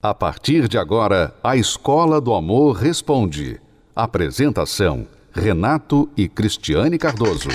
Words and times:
A 0.00 0.14
partir 0.14 0.68
de 0.68 0.78
agora, 0.78 1.34
a 1.42 1.56
Escola 1.56 2.20
do 2.20 2.32
Amor 2.32 2.76
Responde. 2.76 3.60
Apresentação: 3.96 5.08
Renato 5.32 6.08
e 6.16 6.28
Cristiane 6.28 6.96
Cardoso. 6.96 7.48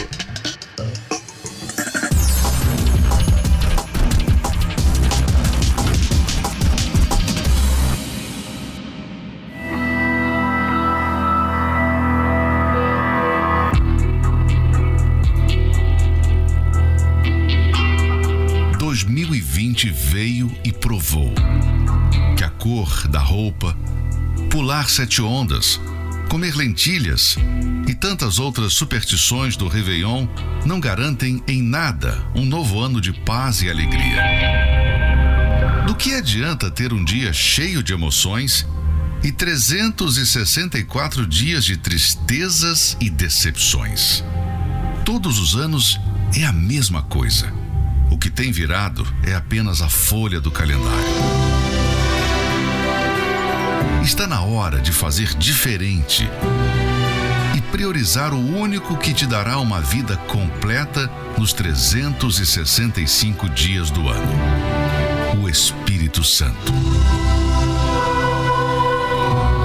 Dois 18.78 19.06
mil 19.06 19.34
e 19.34 19.40
vinte 19.40 19.90
veio 19.90 20.52
e 20.66 20.74
provou 20.74 21.32
cor 22.64 23.10
da 23.10 23.20
roupa, 23.20 23.78
pular 24.50 24.90
sete 24.90 25.22
ondas, 25.22 25.82
comer 26.30 26.56
lentilhas 26.56 27.36
e 27.86 27.94
tantas 27.94 28.40
outras 28.40 28.72
superstições 28.72 29.58
do 29.58 29.68
Réveillon 29.68 30.26
não 30.66 30.80
garantem 30.80 31.44
em 31.46 31.62
nada 31.62 32.26
um 32.34 32.46
novo 32.46 32.80
ano 32.80 33.02
de 33.02 33.12
paz 33.12 33.62
e 33.62 33.70
alegria. 33.70 34.24
Do 35.86 35.94
que 35.94 36.14
adianta 36.14 36.72
ter 36.72 36.94
um 36.94 37.04
dia 37.04 37.34
cheio 37.34 37.84
de 37.84 37.92
emoções 37.92 38.66
e 39.22 39.30
364 39.30 41.28
dias 41.28 41.66
de 41.66 41.76
tristezas 41.76 42.96
e 43.02 43.10
decepções? 43.10 44.24
Todos 45.04 45.38
os 45.38 45.58
anos 45.58 46.00
é 46.34 46.46
a 46.46 46.54
mesma 46.54 47.04
coisa. 47.04 47.52
O 48.10 48.18
que 48.18 48.30
tem 48.30 48.54
virado 48.54 49.06
é 49.22 49.36
apenas 49.36 49.82
a 49.82 49.90
folha 49.90 50.40
do 50.40 50.50
calendário. 50.50 51.43
Está 54.04 54.28
na 54.28 54.42
hora 54.42 54.82
de 54.82 54.92
fazer 54.92 55.34
diferente 55.34 56.30
e 57.56 57.62
priorizar 57.62 58.34
o 58.34 58.58
único 58.60 58.98
que 58.98 59.14
te 59.14 59.26
dará 59.26 59.58
uma 59.60 59.80
vida 59.80 60.18
completa 60.18 61.10
nos 61.38 61.54
365 61.54 63.48
dias 63.50 63.90
do 63.90 64.10
ano: 64.10 64.34
o 65.42 65.48
Espírito 65.48 66.22
Santo. 66.22 66.74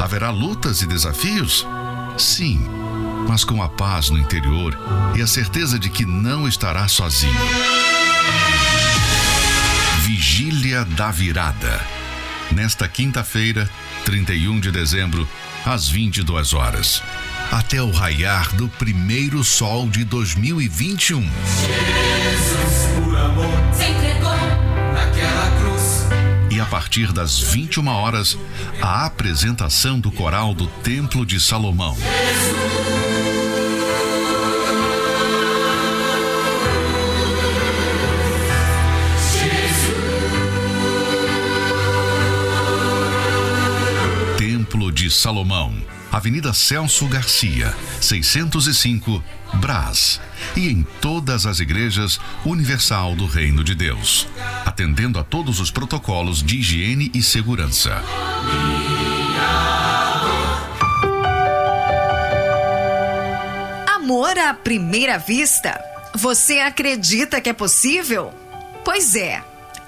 Haverá 0.00 0.30
lutas 0.30 0.82
e 0.82 0.86
desafios? 0.86 1.66
Sim, 2.16 2.64
mas 3.28 3.42
com 3.42 3.60
a 3.60 3.68
paz 3.68 4.08
no 4.08 4.18
interior 4.18 4.78
e 5.16 5.20
a 5.20 5.26
certeza 5.26 5.80
de 5.80 5.90
que 5.90 6.06
não 6.06 6.46
estará 6.46 6.86
sozinho. 6.86 7.34
Vigília 10.02 10.84
da 10.84 11.10
Virada. 11.10 11.84
Nesta 12.52 12.88
quinta-feira, 12.88 13.68
31 14.08 14.58
de 14.58 14.70
dezembro, 14.70 15.28
às 15.66 15.86
22 15.86 16.54
horas. 16.54 17.02
Até 17.52 17.82
o 17.82 17.90
raiar 17.90 18.50
do 18.54 18.66
primeiro 18.66 19.44
sol 19.44 19.86
de 19.86 20.02
2021. 20.02 21.20
Jesus, 21.20 23.04
por 23.04 23.14
amor, 23.14 23.52
se 23.74 23.84
entregou. 23.84 24.32
naquela 24.94 25.60
cruz. 25.60 26.06
E 26.50 26.58
a 26.58 26.64
partir 26.64 27.12
das 27.12 27.38
21 27.38 27.86
horas, 27.86 28.38
a 28.80 29.04
apresentação 29.04 30.00
do 30.00 30.10
coral 30.10 30.54
do 30.54 30.66
Templo 30.66 31.26
de 31.26 31.38
Salomão. 31.38 31.94
Templo 31.94 33.17
de 45.08 45.14
Salomão, 45.14 45.74
Avenida 46.12 46.52
Celso 46.52 47.06
Garcia, 47.08 47.74
605, 47.98 49.24
Brás. 49.54 50.20
E 50.54 50.68
em 50.68 50.86
todas 51.00 51.46
as 51.46 51.60
igrejas 51.60 52.20
Universal 52.44 53.16
do 53.16 53.26
Reino 53.26 53.64
de 53.64 53.74
Deus, 53.74 54.28
atendendo 54.66 55.18
a 55.18 55.24
todos 55.24 55.60
os 55.60 55.70
protocolos 55.70 56.42
de 56.42 56.58
higiene 56.58 57.10
e 57.14 57.22
segurança. 57.22 58.02
Amor 63.94 64.38
à 64.38 64.52
primeira 64.52 65.18
vista? 65.18 65.82
Você 66.14 66.58
acredita 66.58 67.40
que 67.40 67.48
é 67.48 67.54
possível? 67.54 68.34
Pois 68.84 69.14
é, 69.14 69.42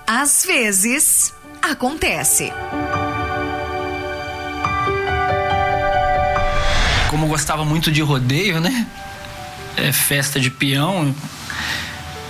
às 0.06 0.46
vezes 0.46 1.34
acontece. 1.60 2.50
Como 7.10 7.26
gostava 7.26 7.64
muito 7.64 7.90
de 7.90 8.00
rodeio, 8.00 8.60
né? 8.60 8.86
É, 9.76 9.90
festa 9.90 10.38
de 10.38 10.48
peão. 10.48 11.12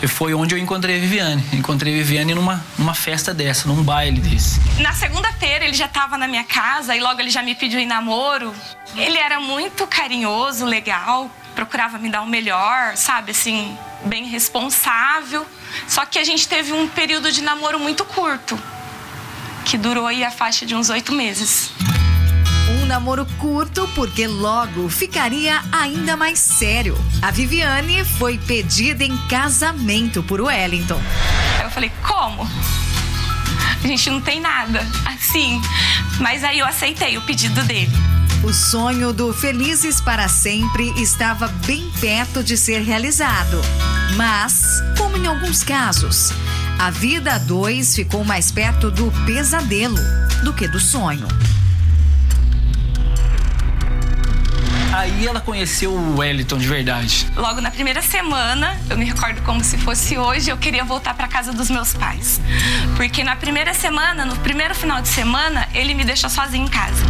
E 0.03 0.09
foi 0.09 0.33
onde 0.33 0.55
eu 0.55 0.59
encontrei 0.59 0.97
a 0.97 0.99
Viviane. 0.99 1.45
Encontrei 1.53 1.93
a 1.93 1.97
Viviane 1.99 2.35
numa, 2.35 2.65
numa 2.79 2.95
festa 2.95 3.35
dessa, 3.35 3.69
num 3.69 3.83
baile 3.83 4.19
desse. 4.23 4.59
Na 4.81 4.95
segunda-feira 4.95 5.67
ele 5.67 5.75
já 5.75 5.85
estava 5.85 6.17
na 6.17 6.27
minha 6.27 6.45
casa 6.45 6.97
e 6.97 7.01
logo 7.01 7.21
ele 7.21 7.29
já 7.29 7.43
me 7.43 7.55
pediu 7.55 7.79
em 7.79 7.87
namoro. 7.87 8.55
Ele 8.97 9.19
era 9.19 9.39
muito 9.39 9.87
carinhoso, 9.87 10.65
legal, 10.65 11.31
procurava 11.55 11.99
me 11.99 12.09
dar 12.09 12.23
o 12.23 12.27
melhor, 12.27 12.97
sabe, 12.97 13.33
assim, 13.33 13.77
bem 14.07 14.25
responsável. 14.25 15.47
Só 15.87 16.07
que 16.07 16.19
a 16.19 16.25
gente 16.25 16.49
teve 16.49 16.73
um 16.73 16.89
período 16.89 17.31
de 17.31 17.43
namoro 17.43 17.79
muito 17.79 18.03
curto, 18.07 18.59
que 19.67 19.77
durou 19.77 20.07
aí 20.07 20.25
a 20.25 20.31
faixa 20.31 20.65
de 20.65 20.75
uns 20.75 20.89
oito 20.89 21.13
meses. 21.13 21.71
Namoro 22.91 23.25
curto 23.39 23.87
porque 23.95 24.27
logo 24.27 24.89
ficaria 24.89 25.63
ainda 25.71 26.17
mais 26.17 26.41
sério. 26.41 26.99
A 27.23 27.31
Viviane 27.31 28.05
foi 28.05 28.37
pedida 28.37 29.05
em 29.05 29.17
casamento 29.29 30.25
por 30.25 30.41
Wellington. 30.41 31.01
Eu 31.63 31.71
falei, 31.71 31.93
como? 32.03 32.43
A 32.43 33.87
gente 33.87 34.11
não 34.11 34.21
tem 34.21 34.41
nada, 34.41 34.85
assim. 35.07 35.63
Mas 36.19 36.43
aí 36.43 36.59
eu 36.59 36.67
aceitei 36.67 37.17
o 37.17 37.23
pedido 37.23 37.63
dele. 37.63 37.93
O 38.43 38.53
sonho 38.53 39.13
do 39.13 39.33
Felizes 39.33 40.01
para 40.01 40.27
Sempre 40.27 40.91
estava 41.01 41.47
bem 41.65 41.89
perto 42.01 42.43
de 42.43 42.57
ser 42.57 42.83
realizado. 42.83 43.63
Mas, 44.17 44.83
como 44.99 45.17
em 45.17 45.29
alguns 45.29 45.63
casos, 45.63 46.33
a 46.77 46.91
vida 46.91 47.35
a 47.35 47.39
dois 47.39 47.95
ficou 47.95 48.25
mais 48.25 48.51
perto 48.51 48.91
do 48.91 49.13
pesadelo 49.25 50.01
do 50.43 50.53
que 50.53 50.67
do 50.67 50.81
sonho. 50.81 51.29
Aí 55.01 55.27
ela 55.27 55.41
conheceu 55.41 55.95
o 55.95 56.19
Wellington 56.19 56.59
de 56.59 56.69
verdade. 56.69 57.27
Logo 57.35 57.59
na 57.63 57.71
primeira 57.71 58.03
semana, 58.03 58.79
eu 58.91 58.99
me 58.99 59.07
recordo 59.07 59.41
como 59.41 59.65
se 59.65 59.79
fosse 59.79 60.19
hoje, 60.19 60.51
eu 60.51 60.59
queria 60.59 60.85
voltar 60.85 61.15
para 61.15 61.27
casa 61.27 61.55
dos 61.55 61.71
meus 61.71 61.95
pais. 61.95 62.39
Porque 62.97 63.25
na 63.25 63.35
primeira 63.35 63.73
semana, 63.73 64.27
no 64.27 64.37
primeiro 64.37 64.75
final 64.75 65.01
de 65.01 65.09
semana, 65.09 65.67
ele 65.73 65.95
me 65.95 66.05
deixou 66.05 66.29
sozinho 66.29 66.67
em 66.67 66.69
casa. 66.69 67.03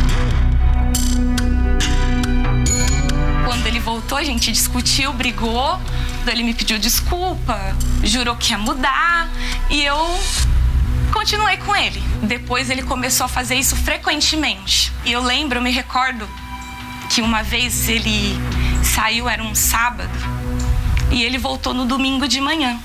Quando 3.45 3.67
ele 3.67 3.81
voltou, 3.81 4.19
a 4.19 4.23
gente 4.23 4.53
discutiu, 4.53 5.13
brigou, 5.13 5.77
ele 6.29 6.45
me 6.45 6.55
pediu 6.55 6.79
desculpa, 6.79 7.59
jurou 8.05 8.37
que 8.37 8.53
ia 8.53 8.59
mudar 8.59 9.29
e 9.69 9.83
eu 9.83 9.99
continuei 11.13 11.57
com 11.57 11.75
ele. 11.75 12.01
Depois 12.23 12.71
ele 12.71 12.85
começou 12.85 13.27
a 13.27 13.29
fazer 13.29 13.57
isso 13.57 13.75
frequentemente. 13.75 14.93
E 15.05 15.11
eu 15.11 15.21
lembro, 15.21 15.59
eu 15.59 15.63
me 15.63 15.73
recordo 15.73 16.29
que 17.11 17.21
uma 17.21 17.43
vez 17.43 17.89
ele 17.89 18.41
saiu, 18.85 19.29
era 19.29 19.43
um 19.43 19.53
sábado, 19.53 20.09
e 21.11 21.25
ele 21.25 21.39
voltou 21.39 21.75
no 21.75 21.85
domingo 21.85 22.29
de 22.29 22.41
manhã. 22.41 22.79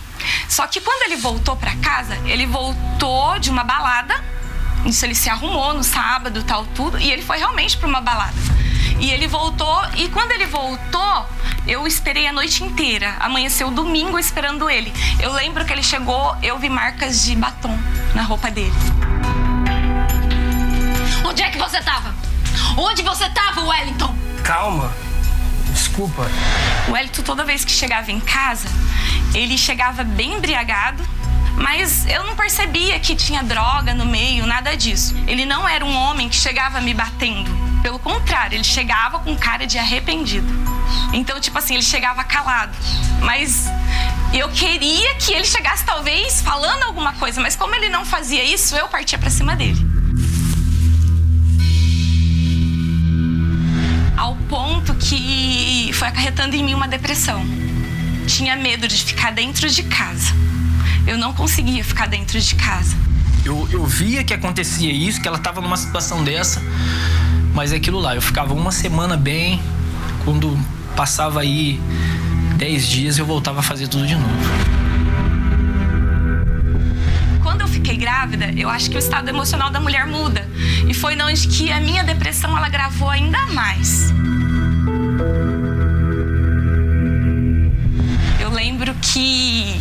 Só 0.50 0.66
que 0.66 0.82
quando 0.82 1.04
ele 1.04 1.16
voltou 1.16 1.56
para 1.56 1.76
casa, 1.76 2.18
ele 2.26 2.48
voltou 2.48 3.38
de 3.38 3.52
uma 3.52 3.64
balada, 3.64 4.16
isso 4.84 5.06
ele 5.06 5.14
se 5.14 5.30
arrumou 5.30 5.76
no 5.76 5.84
sábado, 5.84 6.44
tal 6.44 6.66
tudo, 6.66 7.00
e 7.00 7.12
ele 7.12 7.22
foi 7.22 7.38
realmente 7.38 7.78
para 7.78 7.88
uma 7.88 8.02
balada. 8.02 8.34
E 9.00 9.12
ele 9.12 9.28
voltou, 9.28 9.86
e 9.96 10.10
quando 10.10 10.32
ele 10.32 10.48
voltou, 10.48 11.30
eu 11.68 11.86
esperei 11.86 12.26
a 12.26 12.34
noite 12.34 12.64
inteira. 12.64 13.16
Amanheceu 13.20 13.70
domingo 13.70 14.18
esperando 14.18 14.68
ele. 14.68 14.92
Eu 15.20 15.34
lembro 15.34 15.64
que 15.66 15.72
ele 15.72 15.84
chegou, 15.84 16.36
eu 16.42 16.58
vi 16.58 16.70
marcas 16.70 17.24
de 17.24 17.36
batom 17.36 17.78
na 18.16 18.24
roupa 18.24 18.50
dele. 18.50 18.74
Onde 21.24 21.44
é 21.44 21.50
que 21.52 21.60
você 21.60 21.80
tava? 21.82 22.35
Onde 22.78 23.02
você 23.02 23.30
tava, 23.30 23.62
Wellington? 23.62 24.16
Calma. 24.44 24.92
Desculpa. 25.72 26.30
O 26.88 26.92
Wellington, 26.92 27.22
toda 27.22 27.44
vez 27.44 27.66
que 27.66 27.72
chegava 27.72 28.12
em 28.12 28.20
casa, 28.20 28.68
ele 29.34 29.58
chegava 29.58 30.04
bem 30.04 30.34
embriagado, 30.34 31.04
mas 31.58 32.06
eu 32.08 32.24
não 32.24 32.36
percebia 32.36 33.00
que 33.00 33.16
tinha 33.16 33.44
droga 33.44 33.94
no 33.94 34.06
meio, 34.06 34.46
nada 34.46 34.76
disso. 34.76 35.16
Ele 35.28 35.46
não 35.46 35.68
era 35.68 35.84
um 35.86 35.96
homem 35.96 36.30
que 36.30 36.36
chegava 36.36 36.80
me 36.82 36.94
batendo. 36.94 37.50
Pelo 37.82 38.00
contrário, 38.00 38.56
ele 38.56 38.64
chegava 38.64 39.20
com 39.20 39.36
cara 39.36 39.68
de 39.68 39.78
arrependido. 39.78 40.48
Então, 41.14 41.40
tipo 41.40 41.58
assim, 41.58 41.76
ele 41.76 41.84
chegava 41.84 42.24
calado. 42.24 42.76
Mas 43.22 43.66
eu 44.34 44.50
queria 44.50 45.16
que 45.16 45.34
ele 45.34 45.46
chegasse, 45.46 45.86
talvez, 45.86 46.42
falando 46.42 46.84
alguma 46.84 47.14
coisa, 47.14 47.40
mas 47.40 47.56
como 47.56 47.76
ele 47.76 47.90
não 47.90 48.04
fazia 48.04 48.44
isso, 48.44 48.76
eu 48.76 48.88
partia 48.88 49.18
pra 49.18 49.30
cima 49.30 49.56
dele. 49.56 49.95
Foi 55.96 56.10
acarretando 56.10 56.56
em 56.56 56.64
mim 56.64 56.74
uma 56.74 56.88
depressão. 56.88 57.46
Tinha 58.28 58.56
medo 58.56 58.88
de 58.88 58.98
ficar 58.98 59.32
dentro 59.32 59.70
de 59.70 59.84
casa. 59.84 60.34
Eu 61.08 61.18
não 61.18 61.34
conseguia 61.34 61.84
ficar 61.84 62.08
dentro 62.08 62.40
de 62.40 62.56
casa. 62.56 62.96
Eu, 63.46 63.68
eu 63.72 63.86
via 63.86 64.24
que 64.24 64.34
acontecia 64.34 64.92
isso, 64.92 65.22
que 65.22 65.28
ela 65.28 65.38
estava 65.38 65.62
numa 65.62 65.78
situação 65.78 66.24
dessa, 66.24 66.62
mas 67.54 67.72
é 67.72 67.78
aquilo 67.78 68.00
lá. 68.00 68.16
Eu 68.16 68.22
ficava 68.22 68.54
uma 68.54 68.72
semana 68.72 69.16
bem, 69.16 69.62
quando 70.26 70.60
passava 70.96 71.42
aí 71.42 71.80
dez 72.58 72.88
dias 72.88 73.18
eu 73.18 73.26
voltava 73.26 73.60
a 73.60 73.64
fazer 73.64 73.88
tudo 73.88 74.06
de 74.06 74.16
novo. 74.16 74.34
Quando 77.42 77.62
eu 77.62 77.68
fiquei 77.68 77.96
grávida, 77.96 78.52
eu 78.56 78.70
acho 78.70 78.90
que 78.90 78.98
o 78.98 79.00
estado 79.00 79.30
emocional 79.30 79.70
da 79.70 79.80
mulher 79.80 80.06
muda. 80.08 80.50
E 80.88 80.94
foi 80.94 81.16
onde 81.22 81.48
que 81.48 81.72
a 81.72 81.80
minha 81.80 82.04
depressão 82.04 82.58
ela 82.58 82.70
gravou 82.70 83.10
ainda 83.10 83.46
mais. 83.48 84.14
Eu 88.40 88.50
lembro 88.50 88.94
que 89.02 89.80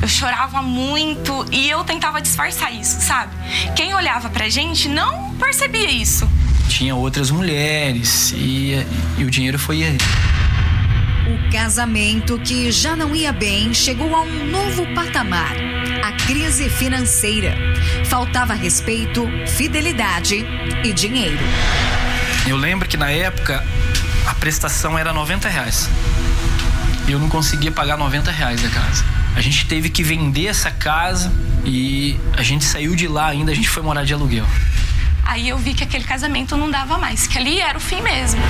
eu 0.00 0.08
chorava 0.08 0.62
muito 0.62 1.46
e 1.50 1.68
eu 1.68 1.82
tentava 1.84 2.20
disfarçar 2.20 2.72
isso, 2.72 3.00
sabe? 3.00 3.32
Quem 3.74 3.94
olhava 3.94 4.28
pra 4.28 4.48
gente 4.48 4.88
não 4.88 5.34
percebia 5.34 5.90
isso. 5.90 6.28
Tinha 6.68 6.94
outras 6.94 7.30
mulheres 7.30 8.32
e, 8.36 8.74
e 9.16 9.24
o 9.24 9.30
dinheiro 9.30 9.58
foi 9.58 9.82
aí. 9.82 9.98
O 11.26 11.50
casamento 11.50 12.38
que 12.38 12.70
já 12.70 12.94
não 12.94 13.14
ia 13.14 13.32
bem 13.32 13.74
chegou 13.74 14.14
a 14.14 14.20
um 14.20 14.46
novo 14.50 14.86
patamar. 14.94 15.52
A 16.04 16.12
crise 16.12 16.68
financeira. 16.68 17.56
Faltava 18.04 18.54
respeito, 18.54 19.26
fidelidade 19.56 20.44
e 20.84 20.92
dinheiro. 20.92 21.38
Eu 22.46 22.56
lembro 22.56 22.88
que 22.88 22.96
na 22.96 23.10
época 23.10 23.66
a 24.26 24.34
prestação 24.34 24.98
era 24.98 25.12
90 25.12 25.48
reais. 25.48 25.88
E 27.06 27.12
eu 27.12 27.18
não 27.18 27.28
conseguia 27.28 27.70
pagar 27.70 27.96
90 27.96 28.30
reais 28.30 28.60
da 28.60 28.68
casa. 28.68 29.04
A 29.36 29.40
gente 29.40 29.66
teve 29.66 29.88
que 29.88 30.02
vender 30.02 30.46
essa 30.46 30.70
casa 30.70 31.32
e 31.64 32.18
a 32.36 32.42
gente 32.42 32.64
saiu 32.64 32.96
de 32.96 33.06
lá 33.06 33.26
ainda, 33.28 33.52
a 33.52 33.54
gente 33.54 33.68
foi 33.68 33.82
morar 33.82 34.04
de 34.04 34.12
aluguel. 34.12 34.46
Aí 35.24 35.48
eu 35.48 35.58
vi 35.58 35.74
que 35.74 35.84
aquele 35.84 36.04
casamento 36.04 36.56
não 36.56 36.70
dava 36.70 36.98
mais, 36.98 37.26
que 37.26 37.38
ali 37.38 37.60
era 37.60 37.76
o 37.76 37.80
fim 37.80 38.00
mesmo. 38.00 38.40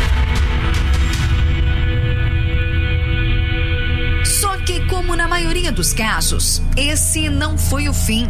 Só 4.25 4.56
que, 4.58 4.81
como 4.87 5.14
na 5.17 5.26
maioria 5.28 5.73
dos 5.73 5.93
casos, 5.93 6.62
esse 6.76 7.28
não 7.28 7.56
foi 7.56 7.88
o 7.88 7.94
fim. 7.94 8.28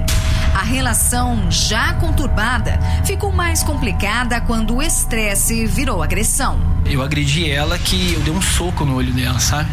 A 0.56 0.62
relação, 0.62 1.50
já 1.50 1.92
conturbada, 1.92 2.80
ficou 3.04 3.30
mais 3.30 3.62
complicada 3.62 4.40
quando 4.40 4.76
o 4.76 4.82
estresse 4.82 5.66
virou 5.66 6.02
agressão. 6.02 6.58
Eu 6.86 7.02
agredi 7.02 7.50
ela 7.50 7.78
que 7.78 8.14
eu 8.14 8.20
dei 8.20 8.32
um 8.32 8.40
soco 8.40 8.82
no 8.86 8.94
olho 8.96 9.12
dela, 9.12 9.38
sabe? 9.38 9.68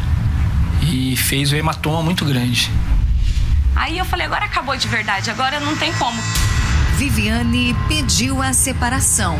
E 0.82 1.16
fez 1.16 1.54
um 1.54 1.56
hematoma 1.56 2.04
muito 2.04 2.26
grande. 2.26 2.70
Aí 3.74 3.98
eu 3.98 4.04
falei, 4.04 4.26
agora 4.26 4.44
acabou 4.44 4.76
de 4.76 4.90
verdade, 4.90 5.32
agora 5.32 5.58
não 5.62 5.74
tem 5.78 5.94
como. 5.94 6.22
Viviane 6.98 7.74
pediu 7.88 8.42
a 8.42 8.52
separação. 8.52 9.40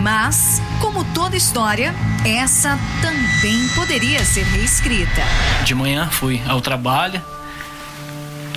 Mas, 0.00 0.60
como 0.80 1.04
toda 1.04 1.36
história, 1.36 1.94
essa 2.24 2.76
também 3.00 3.68
poderia 3.76 4.24
ser 4.24 4.42
reescrita. 4.42 5.22
De 5.64 5.76
manhã 5.76 6.08
fui 6.10 6.42
ao 6.48 6.60
trabalho 6.60 7.22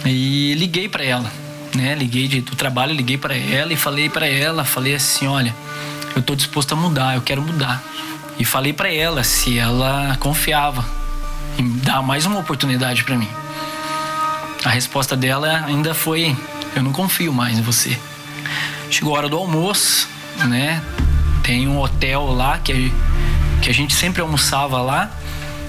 e 0.04 0.56
liguei 0.56 0.90
para 0.90 1.04
ela, 1.04 1.32
né? 1.76 1.96
Liguei 1.96 2.28
de, 2.28 2.42
do 2.42 2.56
trabalho, 2.56 2.94
liguei 2.94 3.18
para 3.18 3.36
ela 3.36 3.74
e 3.74 3.76
falei 3.76 4.10
para 4.10 4.28
ela, 4.28 4.64
falei 4.64 4.96
assim, 4.96 5.28
olha, 5.28 5.56
eu 6.16 6.22
tô 6.22 6.36
disposto 6.36 6.74
a 6.74 6.76
mudar, 6.76 7.16
eu 7.16 7.22
quero 7.22 7.42
mudar. 7.42 7.84
E 8.38 8.46
falei 8.46 8.72
para 8.72 8.92
ela 8.92 9.24
se 9.24 9.58
ela 9.58 10.16
confiava 10.20 10.86
em 11.58 11.70
dar 11.80 12.02
mais 12.02 12.26
uma 12.26 12.40
oportunidade 12.40 13.04
para 13.04 13.18
mim. 13.18 13.28
A 14.64 14.70
resposta 14.70 15.16
dela 15.16 15.64
ainda 15.66 15.94
foi: 15.94 16.36
eu 16.76 16.84
não 16.84 16.92
confio 16.92 17.34
mais 17.34 17.58
em 17.58 17.62
você. 17.62 17.98
Chegou 18.90 19.14
a 19.16 19.20
hora 19.20 19.30
do 19.30 19.38
almoço, 19.38 20.08
né? 20.48 20.82
Tem 21.44 21.68
um 21.68 21.80
hotel 21.80 22.26
lá 22.34 22.58
que 22.58 22.94
que 23.62 23.70
a 23.70 23.74
gente 23.74 23.94
sempre 23.94 24.22
almoçava 24.22 24.82
lá. 24.82 25.12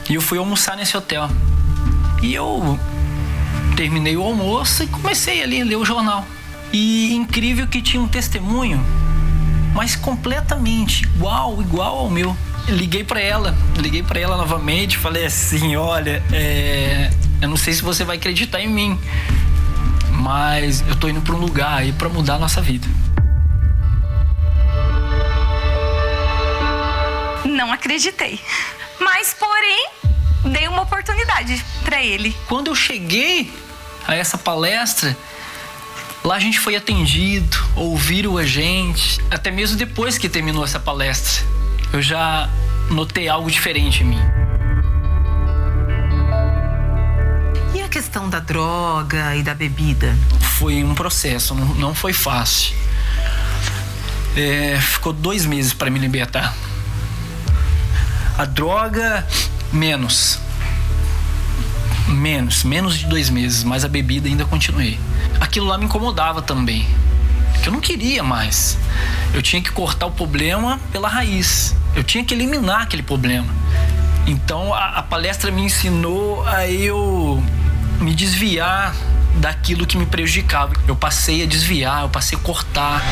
E 0.09 0.15
eu 0.15 0.21
fui 0.21 0.39
almoçar 0.39 0.77
nesse 0.77 0.97
hotel. 0.97 1.29
E 2.23 2.35
eu 2.35 2.79
terminei 3.81 4.15
o 4.15 4.23
almoço 4.23 4.83
e 4.83 4.87
comecei 4.87 5.43
ali 5.43 5.63
a 5.63 5.65
ler 5.65 5.77
o 5.77 5.87
jornal. 5.87 6.27
E 6.71 7.15
incrível 7.15 7.67
que 7.67 7.81
tinha 7.81 8.03
um 8.03 8.07
testemunho, 8.07 8.79
mas 9.75 9.97
completamente 9.97 11.05
igual, 11.05 11.63
igual 11.63 11.97
ao 11.97 12.11
meu. 12.11 12.37
Eu 12.69 12.77
liguei 12.77 13.03
para 13.03 13.23
ela, 13.23 13.57
liguei 13.79 14.03
para 14.03 14.21
ela 14.21 14.37
novamente, 14.37 14.99
falei 14.99 15.25
assim, 15.25 15.77
olha, 15.77 16.23
é, 16.31 17.11
eu 17.41 17.49
não 17.49 17.57
sei 17.57 17.73
se 17.73 17.81
você 17.81 18.05
vai 18.05 18.19
acreditar 18.19 18.61
em 18.61 18.69
mim, 18.69 19.01
mas 20.11 20.85
eu 20.87 20.95
tô 20.97 21.09
indo 21.09 21.23
para 21.23 21.35
um 21.35 21.39
lugar 21.39 21.79
aí 21.79 21.91
para 21.91 22.11
mudar 22.11 22.35
a 22.35 22.39
nossa 22.39 22.61
vida. 22.61 22.87
Não 27.47 27.73
acreditei. 27.73 28.39
Mas, 29.01 29.33
porém, 29.33 29.89
dei 30.45 30.69
uma 30.69 30.83
oportunidade 30.83 31.65
para 31.83 32.05
ele. 32.05 32.37
Quando 32.47 32.67
eu 32.67 32.75
cheguei 32.75 33.51
a 34.11 34.17
essa 34.17 34.37
palestra, 34.37 35.17
lá 36.25 36.35
a 36.35 36.39
gente 36.41 36.59
foi 36.59 36.75
atendido, 36.75 37.57
ouviram 37.77 38.37
a 38.37 38.45
gente, 38.45 39.21
até 39.31 39.53
mesmo 39.53 39.77
depois 39.77 40.19
que 40.19 40.29
terminou 40.29 40.65
essa 40.65 40.81
palestra, 40.81 41.47
eu 41.93 42.03
já 42.03 42.51
notei 42.91 43.29
algo 43.29 43.49
diferente 43.49 44.03
em 44.03 44.07
mim. 44.07 44.21
E 47.73 47.81
a 47.81 47.89
questão 47.89 48.29
da 48.29 48.41
droga 48.41 49.37
e 49.37 49.45
da 49.45 49.55
bebida? 49.55 50.13
Foi 50.59 50.83
um 50.83 50.93
processo, 50.93 51.55
não, 51.55 51.95
foi 51.95 52.13
fácil. 52.13 52.75
É, 54.37 54.77
ficou 54.81 55.13
dois 55.13 55.47
meses 55.47 55.73
para 55.73 55.89
me 55.89 56.01
libertar. 56.01 56.53
A 58.37 58.45
droga, 58.45 59.25
menos. 59.73 60.41
Menos, 62.11 62.65
menos 62.65 62.99
de 62.99 63.07
dois 63.07 63.31
meses, 63.31 63.63
mas 63.63 63.85
a 63.85 63.89
bebida 63.89 64.29
ainda 64.29 64.45
continuei. 64.45 64.99
Aquilo 65.41 65.67
lá 65.67 65.79
me 65.79 65.85
incomodava 65.85 66.43
também. 66.43 66.85
Que 67.63 67.69
eu 67.69 67.73
não 67.73 67.81
queria 67.81 68.23
mais. 68.23 68.77
Eu 69.33 69.41
tinha 69.41 69.63
que 69.63 69.71
cortar 69.71 70.07
o 70.07 70.11
problema 70.11 70.81
pela 70.91 71.09
raiz. 71.09 71.75
Eu 71.95 72.03
tinha 72.03 72.25
que 72.25 72.35
eliminar 72.35 72.83
aquele 72.83 73.03
problema. 73.03 73.47
Então 74.27 74.75
a, 74.75 74.99
a 74.99 75.03
palestra 75.03 75.53
me 75.53 75.63
ensinou 75.63 76.45
a 76.47 76.69
eu 76.69 77.43
me 78.01 78.13
desviar 78.13 78.95
daquilo 79.37 79.87
que 79.87 79.97
me 79.97 80.05
prejudicava. 80.05 80.73
Eu 80.89 80.97
passei 80.97 81.45
a 81.45 81.47
desviar, 81.47 82.03
eu 82.03 82.09
passei 82.09 82.37
a 82.37 82.41
cortar. 82.41 83.03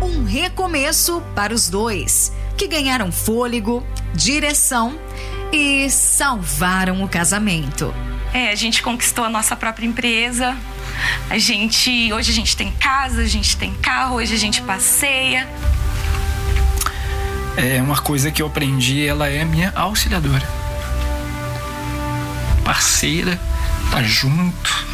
Um 0.00 0.24
recomeço 0.24 1.22
para 1.34 1.52
os 1.52 1.68
dois, 1.68 2.32
que 2.56 2.68
ganharam 2.68 3.10
fôlego, 3.10 3.84
direção 4.14 4.96
e 5.52 5.90
salvaram 5.90 7.02
o 7.02 7.08
casamento. 7.08 7.94
É, 8.32 8.50
a 8.50 8.54
gente 8.54 8.82
conquistou 8.82 9.24
a 9.24 9.30
nossa 9.30 9.56
própria 9.56 9.86
empresa. 9.86 10.56
A 11.28 11.38
gente, 11.38 12.12
hoje 12.12 12.30
a 12.30 12.34
gente 12.34 12.56
tem 12.56 12.70
casa, 12.72 13.22
a 13.22 13.26
gente 13.26 13.56
tem 13.56 13.74
carro, 13.74 14.16
hoje 14.16 14.34
a 14.34 14.38
gente 14.38 14.62
passeia. 14.62 15.48
É 17.56 17.82
uma 17.82 17.98
coisa 18.00 18.30
que 18.30 18.40
eu 18.40 18.46
aprendi, 18.46 19.06
ela 19.06 19.28
é 19.28 19.44
minha 19.44 19.72
auxiliadora. 19.74 20.48
Parceira, 22.64 23.38
tá 23.90 24.02
junto. 24.02 24.90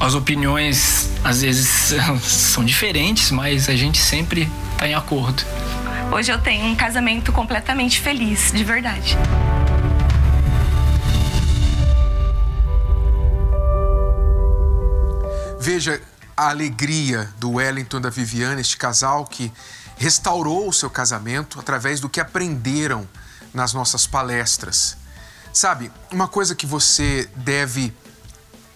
As 0.00 0.14
opiniões 0.14 1.10
às 1.24 1.42
vezes 1.42 1.94
são 2.22 2.64
diferentes, 2.64 3.30
mas 3.30 3.68
a 3.68 3.76
gente 3.76 3.98
sempre 3.98 4.50
tá 4.76 4.88
em 4.88 4.94
acordo. 4.94 5.44
Hoje 6.12 6.32
eu 6.32 6.40
tenho 6.40 6.66
um 6.66 6.76
casamento 6.76 7.32
completamente 7.32 8.00
feliz, 8.00 8.52
de 8.52 8.64
verdade. 8.64 9.16
Veja 15.58 16.00
a 16.36 16.50
alegria 16.50 17.28
do 17.38 17.52
Wellington 17.52 17.98
e 17.98 18.00
da 18.00 18.08
Viviane, 18.08 18.60
este 18.60 18.76
casal 18.76 19.26
que 19.26 19.52
restaurou 19.96 20.68
o 20.68 20.72
seu 20.72 20.88
casamento 20.88 21.58
através 21.58 22.00
do 22.00 22.08
que 22.08 22.20
aprenderam 22.20 23.06
nas 23.52 23.72
nossas 23.72 24.06
palestras. 24.06 24.96
Sabe, 25.52 25.90
uma 26.12 26.28
coisa 26.28 26.54
que 26.54 26.66
você 26.66 27.28
deve 27.34 27.92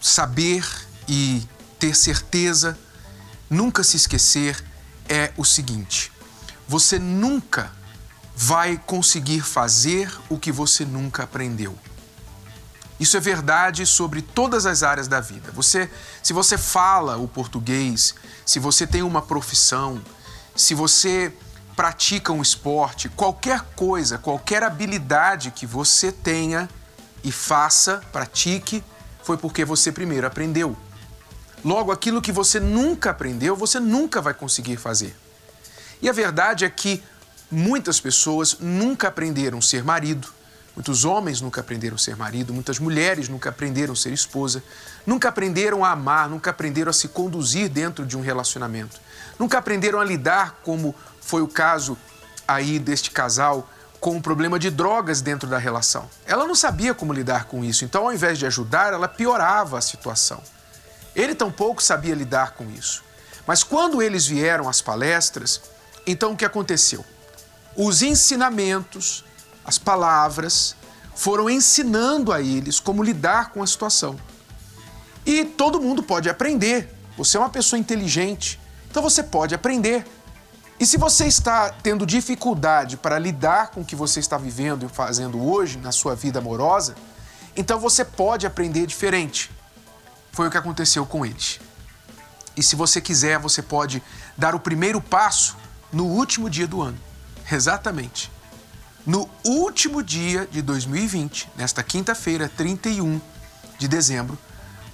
saber 0.01 0.65
e 1.09 1.47
ter 1.79 1.95
certeza, 1.95 2.79
nunca 3.49 3.85
se 3.85 3.97
esquecer, 3.97 4.63
é 5.09 5.33
o 5.37 5.45
seguinte: 5.45 6.11
você 6.71 7.01
nunca 7.01 7.73
vai 8.37 8.81
conseguir 8.87 9.41
fazer 9.41 10.09
o 10.29 10.39
que 10.39 10.53
você 10.53 10.85
nunca 10.85 11.25
aprendeu. 11.25 11.77
Isso 13.01 13.17
é 13.17 13.21
verdade 13.21 13.85
sobre 13.85 14.23
todas 14.23 14.67
as 14.67 14.85
áreas 14.85 15.09
da 15.09 15.21
vida. 15.21 15.51
Você, 15.51 15.91
se 16.23 16.33
você 16.33 16.57
fala 16.57 17.17
o 17.17 17.27
português, 17.27 18.15
se 18.47 18.61
você 18.61 18.87
tem 18.87 19.03
uma 19.03 19.21
profissão, 19.21 20.01
se 20.55 20.73
você 20.73 21.33
pratica 21.75 22.33
um 22.33 22.41
esporte, 22.41 23.09
qualquer 23.09 23.63
coisa, 23.75 24.17
qualquer 24.17 24.63
habilidade 24.63 25.51
que 25.51 25.67
você 25.67 26.13
tenha 26.13 26.69
e 27.25 27.33
faça, 27.33 28.01
pratique, 28.13 28.85
foi 29.25 29.37
porque 29.37 29.65
você 29.65 29.91
primeiro 29.91 30.25
aprendeu. 30.25 30.77
Logo, 31.65 31.91
aquilo 31.91 32.23
que 32.23 32.31
você 32.31 32.61
nunca 32.61 33.11
aprendeu, 33.11 33.57
você 33.57 33.81
nunca 33.81 34.23
vai 34.23 34.35
conseguir 34.35 34.77
fazer. 34.77 35.17
E 36.03 36.09
a 36.09 36.13
verdade 36.13 36.65
é 36.65 36.71
que 36.71 37.03
muitas 37.51 38.01
pessoas 38.01 38.57
nunca 38.61 39.09
aprenderam 39.09 39.59
a 39.59 39.63
ser 39.63 39.85
marido, 39.85 40.29
muitos 40.75 41.05
homens 41.05 41.41
nunca 41.41 41.61
aprenderam 41.61 41.97
a 41.97 41.99
ser 41.99 42.17
marido, 42.17 42.55
muitas 42.55 42.79
mulheres 42.79 43.29
nunca 43.29 43.51
aprenderam 43.51 43.93
a 43.93 43.97
ser 43.97 44.13
esposa, 44.13 44.63
nunca 45.05 45.29
aprenderam 45.29 45.85
a 45.85 45.91
amar, 45.91 46.29
nunca 46.29 46.51
aprenderam 46.51 46.91
a 46.91 46.93
se 46.93 47.09
conduzir 47.09 47.69
dentro 47.69 48.07
de 48.07 48.17
um 48.17 48.21
relacionamento, 48.21 48.99
nunca 49.39 49.59
aprenderam 49.59 50.01
a 50.01 50.05
lidar, 50.05 50.61
como 50.63 50.95
foi 51.21 51.43
o 51.43 51.49
caso 51.49 51.99
aí 52.47 52.79
deste 52.79 53.11
casal, 53.11 53.69
com 54.01 54.17
um 54.17 54.23
problema 54.23 54.59
de 54.59 54.71
drogas 54.71 55.21
dentro 55.21 55.47
da 55.49 55.59
relação. 55.59 56.09
Ela 56.25 56.47
não 56.47 56.55
sabia 56.55 56.95
como 56.95 57.13
lidar 57.13 57.45
com 57.45 57.63
isso, 57.63 57.85
então 57.85 58.05
ao 58.05 58.15
invés 58.15 58.39
de 58.39 58.47
ajudar, 58.47 58.95
ela 58.95 59.07
piorava 59.07 59.77
a 59.77 59.81
situação. 59.83 60.43
Ele 61.15 61.35
tampouco 61.35 61.83
sabia 61.83 62.15
lidar 62.15 62.53
com 62.53 62.71
isso. 62.71 63.05
Mas 63.47 63.63
quando 63.63 64.01
eles 64.01 64.27
vieram 64.27 64.69
às 64.69 64.81
palestras, 64.81 65.61
então 66.07 66.33
o 66.33 66.37
que 66.37 66.45
aconteceu? 66.45 67.05
Os 67.77 68.03
ensinamentos, 68.03 69.25
as 69.65 69.79
palavras, 69.79 70.75
foram 71.15 71.51
ensinando 71.51 72.33
a 72.33 72.41
eles 72.41 72.81
como 72.81 73.03
lidar 73.03 73.51
com 73.51 73.63
a 73.63 73.67
situação. 73.67 74.19
E 75.25 75.45
todo 75.45 75.81
mundo 75.81 76.03
pode 76.03 76.29
aprender. 76.29 76.95
Você 77.17 77.37
é 77.37 77.41
uma 77.41 77.51
pessoa 77.51 77.79
inteligente, 77.79 78.59
então 78.91 79.03
você 79.03 79.23
pode 79.23 79.55
aprender. 79.55 80.07
E 80.79 80.87
se 80.87 80.97
você 80.97 81.27
está 81.27 81.69
tendo 81.69 82.07
dificuldade 82.07 82.97
para 82.97 83.19
lidar 83.19 83.71
com 83.71 83.83
o 83.83 83.85
que 83.85 83.95
você 83.95 84.19
está 84.19 84.39
vivendo 84.39 84.87
e 84.87 84.89
fazendo 84.89 85.39
hoje 85.39 85.77
na 85.77 85.93
sua 85.93 86.15
vida 86.15 86.39
amorosa, 86.39 86.95
então 87.55 87.79
você 87.79 88.03
pode 88.03 88.47
aprender 88.47 88.87
diferente. 88.87 89.51
Foi 90.33 90.49
o 90.49 90.51
que 90.51 90.57
aconteceu 90.57 91.05
com 91.05 91.27
eles. 91.27 91.61
E 92.57 92.63
se 92.63 92.77
você 92.77 93.01
quiser, 93.01 93.39
você 93.39 93.61
pode 93.61 94.03
dar 94.37 94.55
o 94.55 94.61
primeiro 94.61 95.01
passo 95.03 95.55
no 95.93 96.05
último 96.05 96.49
dia 96.49 96.67
do 96.67 96.81
ano. 96.81 96.99
Exatamente. 97.51 98.31
No 99.07 99.29
último 99.45 100.03
dia 100.03 100.47
de 100.47 100.63
2020, 100.63 101.51
nesta 101.57 101.83
quinta-feira, 101.83 102.49
31 102.49 103.21
de 103.79 103.89
dezembro, 103.89 104.39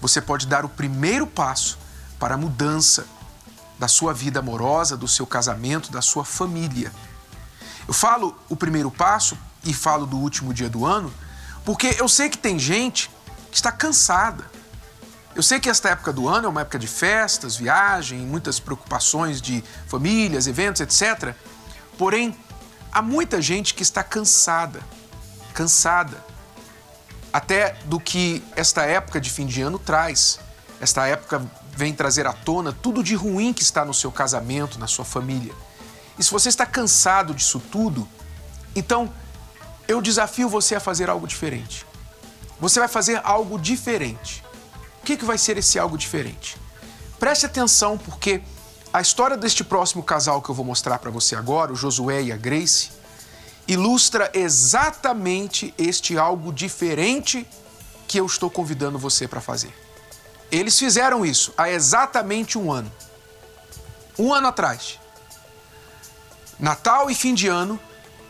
você 0.01 0.21
pode 0.21 0.47
dar 0.47 0.65
o 0.65 0.69
primeiro 0.69 1.27
passo 1.27 1.79
para 2.19 2.35
a 2.35 2.39
mudança 2.39 3.07
da 3.79 3.89
sua 3.89 4.15
vida 4.15 4.39
amorosa, 4.39 4.97
do 4.97 5.09
seu 5.09 5.27
casamento, 5.27 5.91
da 5.91 6.01
sua 6.01 6.25
família. 6.25 6.93
Eu 7.87 7.93
falo 7.93 8.37
o 8.49 8.57
primeiro 8.57 8.91
passo 8.91 9.37
e 9.65 9.75
falo 9.75 10.07
do 10.07 10.17
último 10.17 10.55
dia 10.55 10.69
do 10.69 10.87
ano 10.87 11.13
porque 11.67 11.97
eu 11.99 12.09
sei 12.09 12.29
que 12.31 12.39
tem 12.39 12.59
gente 12.61 13.11
que 13.51 13.57
está 13.57 13.73
cansada, 13.73 14.49
eu 15.37 15.43
sei 15.43 15.61
que 15.61 15.69
esta 15.69 15.91
época 15.91 16.15
do 16.15 16.27
ano 16.27 16.47
é 16.47 16.49
uma 16.49 16.63
época 16.63 16.79
de 16.79 16.87
festas, 16.87 17.57
viagem, 17.57 18.21
muitas 18.21 18.59
preocupações 18.59 19.43
de 19.43 19.63
famílias, 19.87 20.47
eventos, 20.47 20.81
etc. 20.81 21.35
Porém, 21.99 22.35
há 22.91 23.03
muita 23.03 23.43
gente 23.43 23.75
que 23.75 23.83
está 23.83 24.03
cansada, 24.03 24.81
cansada, 25.53 26.25
até 27.31 27.77
do 27.85 28.01
que 28.01 28.43
esta 28.57 28.85
época 28.87 29.21
de 29.21 29.29
fim 29.29 29.45
de 29.45 29.61
ano 29.61 29.79
traz. 29.79 30.41
Esta 30.81 31.07
época 31.07 31.47
vem 31.77 31.93
trazer 31.93 32.27
à 32.27 32.33
tona 32.33 32.73
tudo 32.73 33.05
de 33.05 33.15
ruim 33.15 33.53
que 33.53 33.63
está 33.63 33.85
no 33.85 33.93
seu 33.93 34.11
casamento, 34.11 34.79
na 34.79 34.87
sua 34.87 35.05
família. 35.05 35.53
E 36.19 36.25
se 36.25 36.31
você 36.31 36.49
está 36.49 36.65
cansado 36.65 37.35
disso 37.35 37.61
tudo, 37.71 38.09
então 38.75 39.13
eu 39.87 40.01
desafio 40.01 40.49
você 40.49 40.77
a 40.77 40.81
fazer 40.81 41.11
algo 41.11 41.27
diferente. 41.27 41.85
Você 42.59 42.79
vai 42.79 42.89
fazer 42.89 43.21
algo 43.23 43.59
diferente 43.59 44.46
que, 45.07 45.17
que 45.17 45.25
vai 45.25 45.39
ser 45.39 45.57
esse 45.57 45.79
algo 45.79 45.97
diferente? 45.97 46.57
Preste 47.17 47.47
atenção, 47.47 47.97
porque 47.97 48.43
a 48.93 49.01
história 49.01 49.37
deste 49.37 49.63
próximo 49.63 50.03
casal 50.03 50.43
que 50.43 50.51
eu 50.51 50.55
vou 50.55 50.65
mostrar 50.65 50.99
para 50.99 51.13
você 51.13 51.37
agora, 51.37 51.73
o 51.73 51.77
Josué 51.77 52.25
e 52.25 52.33
a 52.33 52.37
Grace, 52.37 52.91
ilustra 53.69 54.29
exatamente 54.35 55.73
este 55.79 56.19
algo 56.19 56.53
diferente 56.53 57.47
que 58.09 58.19
eu 58.19 58.27
estou 58.27 58.51
convidando 58.51 58.99
você 58.99 59.29
para 59.29 59.41
fazer. 59.41 59.73
Eles 60.51 60.77
fizeram 60.77 61.25
isso 61.25 61.55
há 61.57 61.71
exatamente 61.71 62.59
um 62.59 62.73
ano. 62.73 62.91
Um 64.19 64.35
ano 64.35 64.49
atrás. 64.49 64.99
Natal 66.59 67.09
e 67.11 67.15
fim 67.15 67.33
de 67.33 67.47
ano 67.47 67.79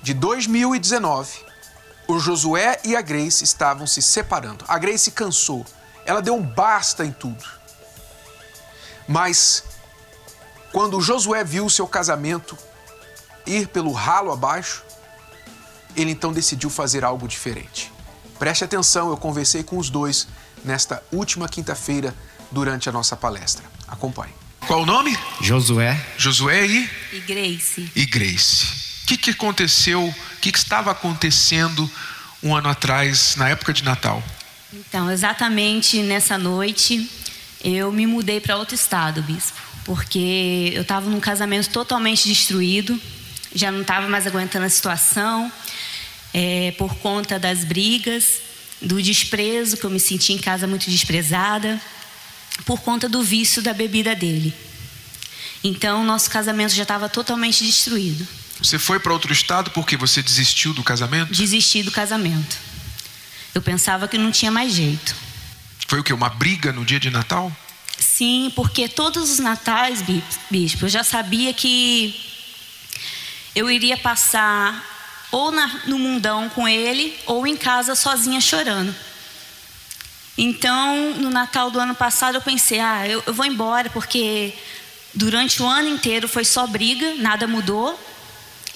de 0.02 0.12
2019, 0.12 1.38
o 2.06 2.18
Josué 2.18 2.80
e 2.84 2.94
a 2.94 3.00
Grace 3.00 3.42
estavam 3.42 3.86
se 3.86 4.02
separando. 4.02 4.64
A 4.68 4.78
Grace 4.78 5.10
cansou 5.10 5.64
ela 6.06 6.22
deu 6.22 6.34
um 6.34 6.42
basta 6.42 7.04
em 7.04 7.12
tudo. 7.12 7.44
Mas 9.06 9.64
quando 10.72 11.00
Josué 11.00 11.44
viu 11.44 11.66
o 11.66 11.70
seu 11.70 11.86
casamento 11.86 12.56
ir 13.46 13.68
pelo 13.68 13.92
ralo 13.92 14.32
abaixo, 14.32 14.82
ele 15.96 16.10
então 16.10 16.32
decidiu 16.32 16.70
fazer 16.70 17.04
algo 17.04 17.26
diferente. 17.26 17.92
Preste 18.38 18.64
atenção, 18.64 19.10
eu 19.10 19.16
conversei 19.16 19.62
com 19.62 19.78
os 19.78 19.88
dois 19.88 20.28
nesta 20.64 21.02
última 21.12 21.48
quinta-feira 21.48 22.14
durante 22.50 22.88
a 22.88 22.92
nossa 22.92 23.16
palestra. 23.16 23.64
Acompanhe. 23.88 24.32
Qual 24.66 24.82
o 24.82 24.86
nome? 24.86 25.16
Josué. 25.40 25.98
Josué 26.18 26.66
e? 26.66 26.90
E 27.12 27.20
Grace. 27.20 27.90
E 27.94 28.04
Grace. 28.04 28.66
O 29.04 29.06
que, 29.06 29.16
que 29.16 29.30
aconteceu? 29.30 30.04
O 30.04 30.40
que, 30.40 30.50
que 30.50 30.58
estava 30.58 30.90
acontecendo 30.90 31.88
um 32.42 32.54
ano 32.54 32.68
atrás, 32.68 33.36
na 33.36 33.48
época 33.48 33.72
de 33.72 33.84
Natal? 33.84 34.22
Então, 34.72 35.10
exatamente 35.10 36.02
nessa 36.02 36.36
noite, 36.36 37.08
eu 37.62 37.92
me 37.92 38.06
mudei 38.06 38.40
para 38.40 38.56
outro 38.56 38.74
estado, 38.74 39.22
bispo, 39.22 39.60
porque 39.84 40.72
eu 40.74 40.82
estava 40.82 41.08
num 41.08 41.20
casamento 41.20 41.70
totalmente 41.70 42.28
destruído, 42.28 43.00
já 43.54 43.70
não 43.70 43.82
estava 43.82 44.08
mais 44.08 44.26
aguentando 44.26 44.66
a 44.66 44.68
situação, 44.68 45.50
é, 46.34 46.72
por 46.72 46.94
conta 46.96 47.38
das 47.38 47.64
brigas, 47.64 48.40
do 48.82 49.00
desprezo, 49.00 49.76
que 49.76 49.84
eu 49.84 49.90
me 49.90 50.00
senti 50.00 50.32
em 50.32 50.38
casa 50.38 50.66
muito 50.66 50.90
desprezada, 50.90 51.80
por 52.64 52.80
conta 52.80 53.08
do 53.08 53.22
vício 53.22 53.62
da 53.62 53.72
bebida 53.72 54.14
dele. 54.14 54.52
Então, 55.62 56.04
nosso 56.04 56.28
casamento 56.30 56.74
já 56.74 56.82
estava 56.82 57.08
totalmente 57.08 57.64
destruído. 57.64 58.26
Você 58.60 58.78
foi 58.78 58.98
para 58.98 59.12
outro 59.12 59.32
estado 59.32 59.70
porque 59.70 59.96
você 59.96 60.22
desistiu 60.22 60.72
do 60.72 60.82
casamento? 60.82 61.32
Desisti 61.32 61.82
do 61.82 61.90
casamento. 61.90 62.56
Eu 63.56 63.62
pensava 63.62 64.06
que 64.06 64.18
não 64.18 64.30
tinha 64.30 64.50
mais 64.50 64.74
jeito. 64.74 65.16
Foi 65.88 65.98
o 65.98 66.04
que? 66.04 66.12
Uma 66.12 66.28
briga 66.28 66.74
no 66.74 66.84
dia 66.84 67.00
de 67.00 67.08
Natal? 67.08 67.50
Sim, 67.98 68.52
porque 68.54 68.86
todos 68.86 69.30
os 69.30 69.38
natais, 69.38 70.04
bispo, 70.50 70.84
eu 70.84 70.88
já 70.90 71.02
sabia 71.02 71.54
que 71.54 72.14
eu 73.54 73.70
iria 73.70 73.96
passar 73.96 74.84
ou 75.32 75.50
na, 75.50 75.68
no 75.86 75.98
mundão 75.98 76.50
com 76.50 76.68
ele 76.68 77.18
ou 77.24 77.46
em 77.46 77.56
casa 77.56 77.94
sozinha 77.94 78.42
chorando. 78.42 78.94
Então, 80.36 81.14
no 81.14 81.30
Natal 81.30 81.70
do 81.70 81.80
ano 81.80 81.94
passado, 81.94 82.34
eu 82.34 82.42
pensei: 82.42 82.78
ah, 82.78 83.08
eu, 83.08 83.24
eu 83.26 83.32
vou 83.32 83.46
embora 83.46 83.88
porque 83.88 84.52
durante 85.14 85.62
o 85.62 85.66
ano 85.66 85.88
inteiro 85.88 86.28
foi 86.28 86.44
só 86.44 86.66
briga, 86.66 87.14
nada 87.14 87.46
mudou 87.46 87.98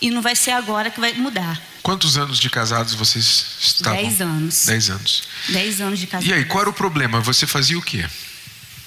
e 0.01 0.11
não 0.11 0.23
vai 0.23 0.35
ser 0.35 0.53
agora 0.53 0.89
que 0.89 0.99
vai 0.99 1.13
mudar. 1.13 1.70
Quantos 1.83 2.19
anos 2.19 2.39
de 2.39 2.51
casados 2.51 2.95
vocês 2.95 3.47
estavam? 3.61 4.01
Dez 4.01 4.21
anos. 4.21 4.67
Dez 4.67 4.91
anos. 4.91 5.23
Dez 5.49 5.81
anos 5.81 5.99
de 5.99 6.07
casados. 6.07 6.29
E 6.29 6.33
aí, 6.33 6.45
qual 6.45 6.63
era 6.63 6.71
o 6.71 6.73
problema? 6.73 7.21
Você 7.21 7.47
fazia 7.47 7.79
o 7.79 7.83
quê? 7.83 8.07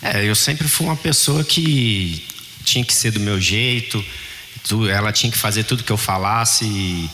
É, 0.02 0.24
eu 0.26 0.36
sempre 0.36 0.68
fui 0.68 0.86
uma 0.86 0.98
pessoa 0.98 1.44
que 1.44 2.26
tinha 2.64 2.84
que 2.84 2.94
ser 2.94 3.12
do 3.12 3.20
meu 3.20 3.40
jeito, 3.40 4.04
ela 4.92 5.12
tinha 5.12 5.32
que 5.32 5.38
fazer 5.38 5.64
tudo 5.64 5.84
que 5.84 5.92
eu 5.92 5.98
falasse. 5.98 6.66
E, 6.66 7.10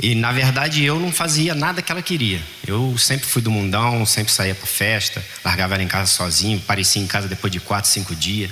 e, 0.00 0.14
na 0.14 0.32
verdade 0.32 0.84
eu 0.84 0.98
não 0.98 1.12
fazia 1.12 1.54
nada 1.54 1.82
que 1.82 1.90
ela 1.90 2.02
queria. 2.02 2.40
Eu 2.66 2.96
sempre 2.98 3.26
fui 3.26 3.42
do 3.42 3.50
mundão, 3.50 4.04
sempre 4.06 4.32
saía 4.32 4.54
para 4.54 4.66
festa, 4.66 5.24
largava 5.44 5.74
ela 5.74 5.82
em 5.82 5.88
casa 5.88 6.10
sozinho, 6.10 6.60
parecia 6.60 7.02
em 7.02 7.06
casa 7.06 7.28
depois 7.28 7.52
de 7.52 7.60
quatro, 7.60 7.90
cinco 7.90 8.14
dias. 8.14 8.50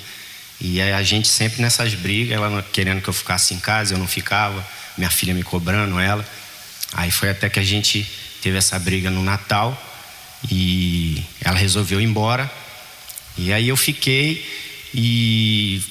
E 0.60 0.80
a 0.80 1.02
gente 1.02 1.28
sempre 1.28 1.60
nessas 1.60 1.94
brigas, 1.94 2.34
ela 2.34 2.62
querendo 2.72 3.02
que 3.02 3.08
eu 3.08 3.12
ficasse 3.14 3.52
em 3.52 3.58
casa, 3.58 3.94
eu 3.94 3.98
não 3.98 4.06
ficava, 4.06 4.66
minha 4.96 5.10
filha 5.10 5.34
me 5.34 5.42
cobrando 5.42 5.98
ela. 5.98 6.26
Aí 6.96 7.10
foi 7.10 7.28
até 7.28 7.50
que 7.50 7.60
a 7.60 7.62
gente 7.62 8.10
teve 8.40 8.56
essa 8.56 8.78
briga 8.78 9.10
no 9.10 9.22
Natal 9.22 9.76
e 10.50 11.22
ela 11.42 11.58
resolveu 11.58 12.00
ir 12.00 12.04
embora. 12.04 12.50
E 13.36 13.52
aí 13.52 13.68
eu 13.68 13.76
fiquei 13.76 14.42
e 14.94 15.82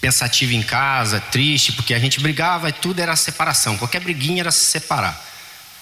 pensativo 0.00 0.52
em 0.52 0.62
casa, 0.62 1.18
triste, 1.18 1.72
porque 1.72 1.92
a 1.92 1.98
gente 1.98 2.20
brigava 2.20 2.68
e 2.68 2.72
tudo 2.72 3.00
era 3.00 3.16
separação, 3.16 3.76
qualquer 3.76 4.00
briguinha 4.00 4.42
era 4.42 4.52
se 4.52 4.64
separar. 4.66 5.20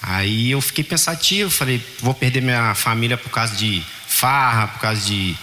Aí 0.00 0.50
eu 0.50 0.61
fiquei 0.62 0.83
pensativo, 0.83 1.50
falei, 1.50 1.85
vou 2.00 2.14
perder 2.14 2.41
minha 2.41 2.75
família 2.75 3.19
por 3.19 3.31
causa 3.31 3.55
de 3.55 3.85
farra, 4.09 4.69
por 4.69 4.81
causa 4.81 5.02
de 5.02 5.37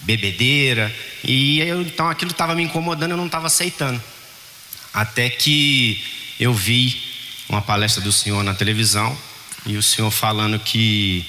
bebedeira. 0.00 0.94
E 1.24 1.58
eu, 1.60 1.82
então 1.82 2.08
aquilo 2.08 2.30
estava 2.30 2.54
me 2.54 2.62
incomodando, 2.62 3.10
eu 3.10 3.16
não 3.16 3.26
estava 3.26 3.48
aceitando. 3.48 4.00
Até 4.94 5.28
que 5.28 6.00
eu 6.38 6.54
vi 6.54 7.07
uma 7.48 7.62
palestra 7.62 8.02
do 8.02 8.12
senhor 8.12 8.42
na 8.44 8.54
televisão 8.54 9.16
e 9.64 9.76
o 9.76 9.82
senhor 9.82 10.10
falando 10.10 10.58
que 10.58 11.26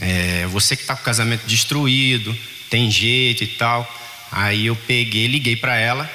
é, 0.00 0.46
você 0.46 0.76
que 0.76 0.82
está 0.82 0.94
com 0.94 1.02
o 1.02 1.04
casamento 1.04 1.46
destruído, 1.46 2.36
tem 2.70 2.90
jeito 2.90 3.44
e 3.44 3.46
tal. 3.46 3.86
Aí 4.30 4.66
eu 4.66 4.76
peguei, 4.76 5.26
liguei 5.26 5.56
para 5.56 5.76
ela 5.76 6.08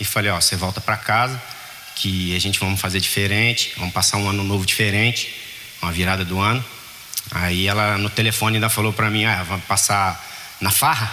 e 0.00 0.04
falei: 0.04 0.30
Ó, 0.30 0.40
você 0.40 0.56
volta 0.56 0.80
para 0.80 0.96
casa, 0.96 1.40
que 1.96 2.34
a 2.34 2.38
gente 2.40 2.58
vamos 2.58 2.80
fazer 2.80 3.00
diferente, 3.00 3.72
vamos 3.76 3.94
passar 3.94 4.16
um 4.18 4.28
ano 4.28 4.42
novo 4.42 4.66
diferente, 4.66 5.32
uma 5.80 5.92
virada 5.92 6.24
do 6.24 6.40
ano. 6.40 6.64
Aí 7.30 7.66
ela 7.66 7.96
no 7.96 8.10
telefone 8.10 8.56
ainda 8.56 8.68
falou 8.68 8.92
para 8.92 9.10
mim: 9.10 9.24
Ah, 9.24 9.42
vamos 9.42 9.64
passar 9.64 10.20
na 10.60 10.70
farra? 10.70 11.10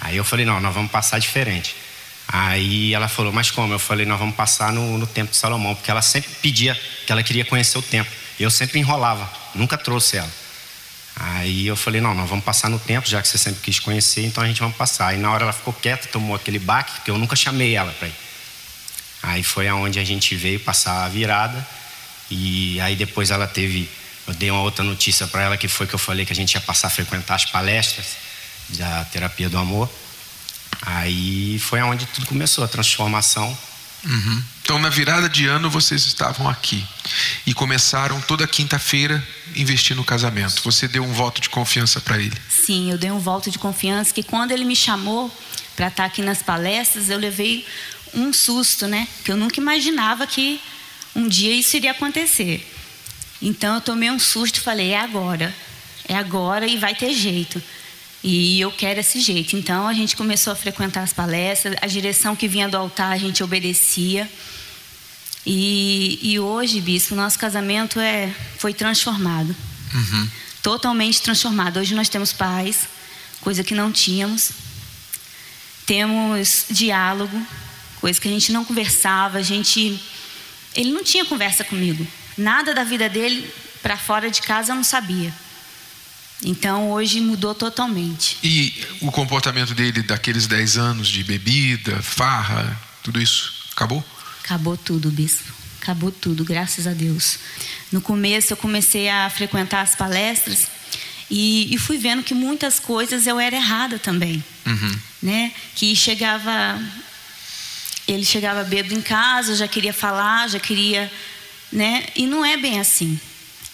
Aí 0.00 0.16
eu 0.16 0.24
falei: 0.24 0.44
Não, 0.44 0.60
nós 0.60 0.74
vamos 0.74 0.90
passar 0.90 1.18
diferente. 1.18 1.74
Aí 2.28 2.94
ela 2.94 3.08
falou: 3.08 3.32
Mas 3.32 3.50
como? 3.50 3.72
Eu 3.72 3.78
falei: 3.78 4.06
Nós 4.06 4.18
vamos 4.18 4.34
passar 4.34 4.72
no, 4.72 4.98
no 4.98 5.06
Templo 5.06 5.30
de 5.30 5.36
Salomão, 5.36 5.74
porque 5.74 5.90
ela 5.90 6.02
sempre 6.02 6.30
pedia 6.42 6.74
que 7.06 7.12
ela 7.12 7.22
queria 7.22 7.44
conhecer 7.44 7.78
o 7.78 7.82
templo. 7.82 8.12
E 8.38 8.42
eu 8.42 8.50
sempre 8.50 8.78
enrolava, 8.78 9.30
nunca 9.54 9.78
trouxe 9.78 10.18
ela. 10.18 10.46
Aí 11.18 11.66
eu 11.66 11.76
falei, 11.76 11.98
não, 11.98 12.14
nós 12.14 12.28
vamos 12.28 12.44
passar 12.44 12.68
no 12.68 12.78
tempo, 12.78 13.08
já 13.08 13.22
que 13.22 13.28
você 13.28 13.38
sempre 13.38 13.62
quis 13.62 13.80
conhecer, 13.80 14.26
então 14.26 14.44
a 14.44 14.46
gente 14.46 14.60
vamos 14.60 14.76
passar. 14.76 15.08
Aí 15.08 15.16
na 15.16 15.32
hora 15.32 15.44
ela 15.44 15.52
ficou 15.52 15.72
quieta, 15.72 16.08
tomou 16.08 16.36
aquele 16.36 16.58
baque, 16.58 16.92
porque 16.96 17.10
eu 17.10 17.16
nunca 17.16 17.34
chamei 17.34 17.74
ela 17.74 17.90
para 17.92 18.08
ir. 18.08 18.14
Aí 19.22 19.42
foi 19.42 19.66
aonde 19.66 19.98
a 19.98 20.04
gente 20.04 20.36
veio 20.36 20.60
passar 20.60 21.04
a 21.04 21.08
virada. 21.08 21.66
E 22.30 22.78
aí 22.80 22.94
depois 22.94 23.30
ela 23.30 23.46
teve, 23.46 23.88
eu 24.26 24.34
dei 24.34 24.50
uma 24.50 24.60
outra 24.60 24.84
notícia 24.84 25.26
para 25.26 25.42
ela 25.42 25.56
que 25.56 25.68
foi 25.68 25.86
que 25.86 25.94
eu 25.94 25.98
falei 25.98 26.26
que 26.26 26.32
a 26.32 26.36
gente 26.36 26.52
ia 26.52 26.60
passar 26.60 26.88
a 26.88 26.90
frequentar 26.90 27.36
as 27.36 27.46
palestras 27.46 28.16
da 28.70 29.04
terapia 29.06 29.48
do 29.48 29.56
amor. 29.56 29.90
Aí 30.82 31.58
foi 31.58 31.80
aonde 31.80 32.06
tudo 32.06 32.26
começou, 32.26 32.64
a 32.64 32.68
transformação. 32.68 33.56
Uhum. 34.04 34.42
Então, 34.62 34.78
na 34.78 34.88
virada 34.88 35.28
de 35.28 35.46
ano, 35.46 35.68
vocês 35.68 36.06
estavam 36.06 36.48
aqui 36.48 36.84
e 37.46 37.54
começaram 37.54 38.20
toda 38.20 38.46
quinta-feira 38.46 39.26
investir 39.54 39.96
no 39.96 40.04
casamento. 40.04 40.62
Você 40.62 40.86
deu 40.86 41.04
um 41.04 41.12
voto 41.12 41.40
de 41.40 41.48
confiança 41.48 42.00
para 42.00 42.18
ele? 42.18 42.36
Sim, 42.48 42.90
eu 42.90 42.98
dei 42.98 43.10
um 43.10 43.18
voto 43.18 43.50
de 43.50 43.58
confiança 43.58 44.12
que 44.12 44.22
quando 44.22 44.52
ele 44.52 44.64
me 44.64 44.76
chamou 44.76 45.34
para 45.74 45.88
estar 45.88 46.04
aqui 46.04 46.22
nas 46.22 46.42
palestras, 46.42 47.10
eu 47.10 47.18
levei 47.18 47.66
um 48.14 48.32
susto, 48.32 48.86
né? 48.86 49.06
Que 49.24 49.32
eu 49.32 49.36
nunca 49.36 49.60
imaginava 49.60 50.26
que 50.26 50.60
um 51.14 51.28
dia 51.28 51.52
isso 51.52 51.76
iria 51.76 51.92
acontecer. 51.92 52.66
Então 53.40 53.76
eu 53.76 53.80
tomei 53.80 54.10
um 54.10 54.18
susto 54.18 54.56
e 54.56 54.60
falei: 54.60 54.90
é 54.90 55.00
agora, 55.00 55.54
é 56.08 56.14
agora 56.14 56.66
e 56.66 56.76
vai 56.76 56.94
ter 56.94 57.12
jeito. 57.12 57.62
E 58.28 58.60
eu 58.60 58.72
quero 58.72 58.98
esse 58.98 59.20
jeito. 59.20 59.54
Então 59.54 59.86
a 59.86 59.94
gente 59.94 60.16
começou 60.16 60.52
a 60.52 60.56
frequentar 60.56 61.04
as 61.04 61.12
palestras, 61.12 61.76
a 61.80 61.86
direção 61.86 62.34
que 62.34 62.48
vinha 62.48 62.68
do 62.68 62.76
altar 62.76 63.12
a 63.12 63.16
gente 63.16 63.40
obedecia. 63.40 64.28
E, 65.46 66.18
e 66.20 66.40
hoje, 66.40 66.80
bispo, 66.80 67.14
nosso 67.14 67.38
casamento 67.38 68.00
é, 68.00 68.34
foi 68.58 68.74
transformado. 68.74 69.54
Uhum. 69.94 70.28
Totalmente 70.60 71.22
transformado. 71.22 71.78
Hoje 71.78 71.94
nós 71.94 72.08
temos 72.08 72.32
paz, 72.32 72.88
coisa 73.42 73.62
que 73.62 73.76
não 73.76 73.92
tínhamos. 73.92 74.50
Temos 75.86 76.64
diálogo, 76.68 77.40
coisa 78.00 78.20
que 78.20 78.26
a 78.26 78.32
gente 78.32 78.50
não 78.50 78.64
conversava. 78.64 79.38
A 79.38 79.42
gente, 79.42 80.02
ele 80.74 80.90
não 80.90 81.04
tinha 81.04 81.24
conversa 81.24 81.62
comigo. 81.62 82.04
Nada 82.36 82.74
da 82.74 82.82
vida 82.82 83.08
dele 83.08 83.48
para 83.80 83.96
fora 83.96 84.28
de 84.28 84.42
casa 84.42 84.72
eu 84.72 84.76
não 84.76 84.82
sabia. 84.82 85.32
Então 86.42 86.90
hoje 86.90 87.20
mudou 87.20 87.54
totalmente. 87.54 88.38
E 88.42 88.74
o 89.00 89.10
comportamento 89.10 89.74
dele 89.74 90.02
daqueles 90.02 90.46
10 90.46 90.76
anos 90.76 91.08
de 91.08 91.24
bebida, 91.24 92.02
farra, 92.02 92.78
tudo 93.02 93.20
isso 93.20 93.68
acabou? 93.72 94.04
Acabou 94.44 94.76
tudo, 94.76 95.10
bispo. 95.10 95.52
Acabou 95.80 96.10
tudo, 96.10 96.44
graças 96.44 96.86
a 96.86 96.92
Deus. 96.92 97.38
No 97.90 98.00
começo 98.00 98.52
eu 98.52 98.56
comecei 98.56 99.08
a 99.08 99.30
frequentar 99.30 99.82
as 99.82 99.94
palestras 99.94 100.68
e, 101.30 101.72
e 101.74 101.78
fui 101.78 101.98
vendo 101.98 102.22
que 102.22 102.34
muitas 102.34 102.78
coisas 102.78 103.26
eu 103.26 103.38
era 103.38 103.56
errada 103.56 103.98
também, 103.98 104.44
uhum. 104.64 104.98
né? 105.22 105.52
Que 105.74 105.94
chegava, 105.94 106.80
ele 108.06 108.24
chegava 108.24 108.62
bêbado 108.64 108.94
em 108.94 109.00
casa, 109.00 109.56
já 109.56 109.66
queria 109.66 109.92
falar, 109.92 110.48
já 110.48 110.60
queria, 110.60 111.10
né? 111.72 112.06
E 112.14 112.26
não 112.26 112.44
é 112.44 112.56
bem 112.56 112.78
assim. 112.78 113.18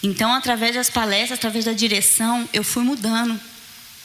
Então, 0.03 0.33
através 0.33 0.75
das 0.75 0.89
palestras, 0.89 1.39
através 1.39 1.63
da 1.65 1.71
direção, 1.73 2.47
eu 2.53 2.63
fui 2.63 2.83
mudando. 2.83 3.39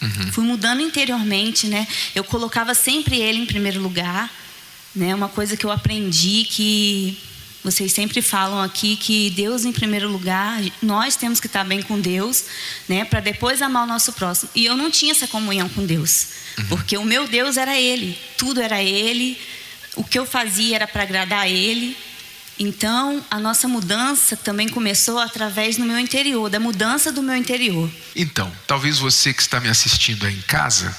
Uhum. 0.01 0.33
Fui 0.33 0.45
mudando 0.45 0.81
interiormente, 0.81 1.67
né? 1.67 1.87
Eu 2.15 2.23
colocava 2.23 2.73
sempre 2.73 3.21
ele 3.21 3.41
em 3.41 3.47
primeiro 3.47 3.81
lugar, 3.81 4.31
né? 4.95 5.13
Uma 5.13 5.29
coisa 5.29 5.57
que 5.57 5.67
eu 5.67 5.73
aprendi 5.73 6.47
que 6.49 7.19
vocês 7.65 7.93
sempre 7.93 8.23
falam 8.23 8.63
aqui 8.63 8.97
que 8.97 9.31
Deus 9.31 9.65
em 9.65 9.73
primeiro 9.73 10.09
lugar, 10.09 10.63
nós 10.81 11.17
temos 11.17 11.41
que 11.41 11.49
estar 11.49 11.65
bem 11.65 11.83
com 11.83 12.01
Deus, 12.01 12.45
né, 12.89 13.05
para 13.05 13.19
depois 13.21 13.61
amar 13.61 13.83
o 13.83 13.87
nosso 13.87 14.13
próximo. 14.13 14.49
E 14.55 14.65
eu 14.65 14.77
não 14.77 14.91
tinha 14.91 15.11
essa 15.11 15.27
comunhão 15.27 15.69
com 15.69 15.85
Deus, 15.85 16.29
Uhum. 16.57 16.67
porque 16.69 16.97
o 16.97 17.05
meu 17.05 17.27
Deus 17.27 17.57
era 17.57 17.77
ele, 17.79 18.17
tudo 18.37 18.61
era 18.61 18.83
ele, 18.83 19.37
o 19.97 20.05
que 20.05 20.19
eu 20.19 20.25
fazia 20.25 20.77
era 20.77 20.87
para 20.87 21.03
agradar 21.03 21.41
a 21.41 21.49
ele. 21.49 21.97
Então, 22.59 23.25
a 23.31 23.39
nossa 23.39 23.69
mudança 23.69 24.37
também 24.37 24.69
começou 24.69 25.19
através 25.19 25.77
do 25.77 25.85
meu 25.85 25.99
interior, 25.99 26.51
da 26.51 26.59
mudança 26.59 27.13
do 27.13 27.23
meu 27.23 27.37
interior. 27.37 27.91
Então, 28.17 28.51
talvez 28.67 28.99
você 28.99 29.33
que 29.33 29.41
está 29.41 29.61
me 29.61 29.69
assistindo 29.69 30.27
aí 30.27 30.37
em 30.37 30.43
casa 30.43 30.95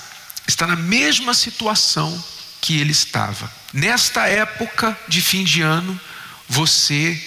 está 0.48 0.65
na 0.65 0.76
mesma 0.76 1.34
situação 1.34 2.24
que 2.62 2.80
ele 2.80 2.91
estava. 2.91 3.52
Nesta 3.74 4.28
época 4.28 4.98
de 5.08 5.22
fim 5.22 5.43
de 5.43 5.62
ano, 5.62 6.00
você 6.48 7.22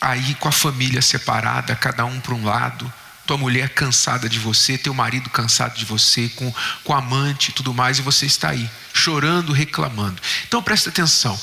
aí 0.00 0.34
com 0.36 0.48
a 0.48 0.52
família 0.52 1.02
separada, 1.02 1.74
cada 1.74 2.04
um 2.04 2.20
para 2.20 2.34
um 2.34 2.44
lado, 2.44 2.92
tua 3.26 3.36
mulher 3.36 3.70
cansada 3.70 4.28
de 4.28 4.38
você, 4.38 4.78
teu 4.78 4.94
marido 4.94 5.28
cansado 5.30 5.76
de 5.76 5.84
você, 5.84 6.28
com, 6.30 6.52
com 6.84 6.94
amante 6.94 7.50
e 7.50 7.52
tudo 7.52 7.74
mais, 7.74 7.98
e 7.98 8.02
você 8.02 8.26
está 8.26 8.50
aí, 8.50 8.70
chorando, 8.92 9.52
reclamando. 9.52 10.20
Então 10.46 10.62
presta 10.62 10.90
atenção. 10.90 11.38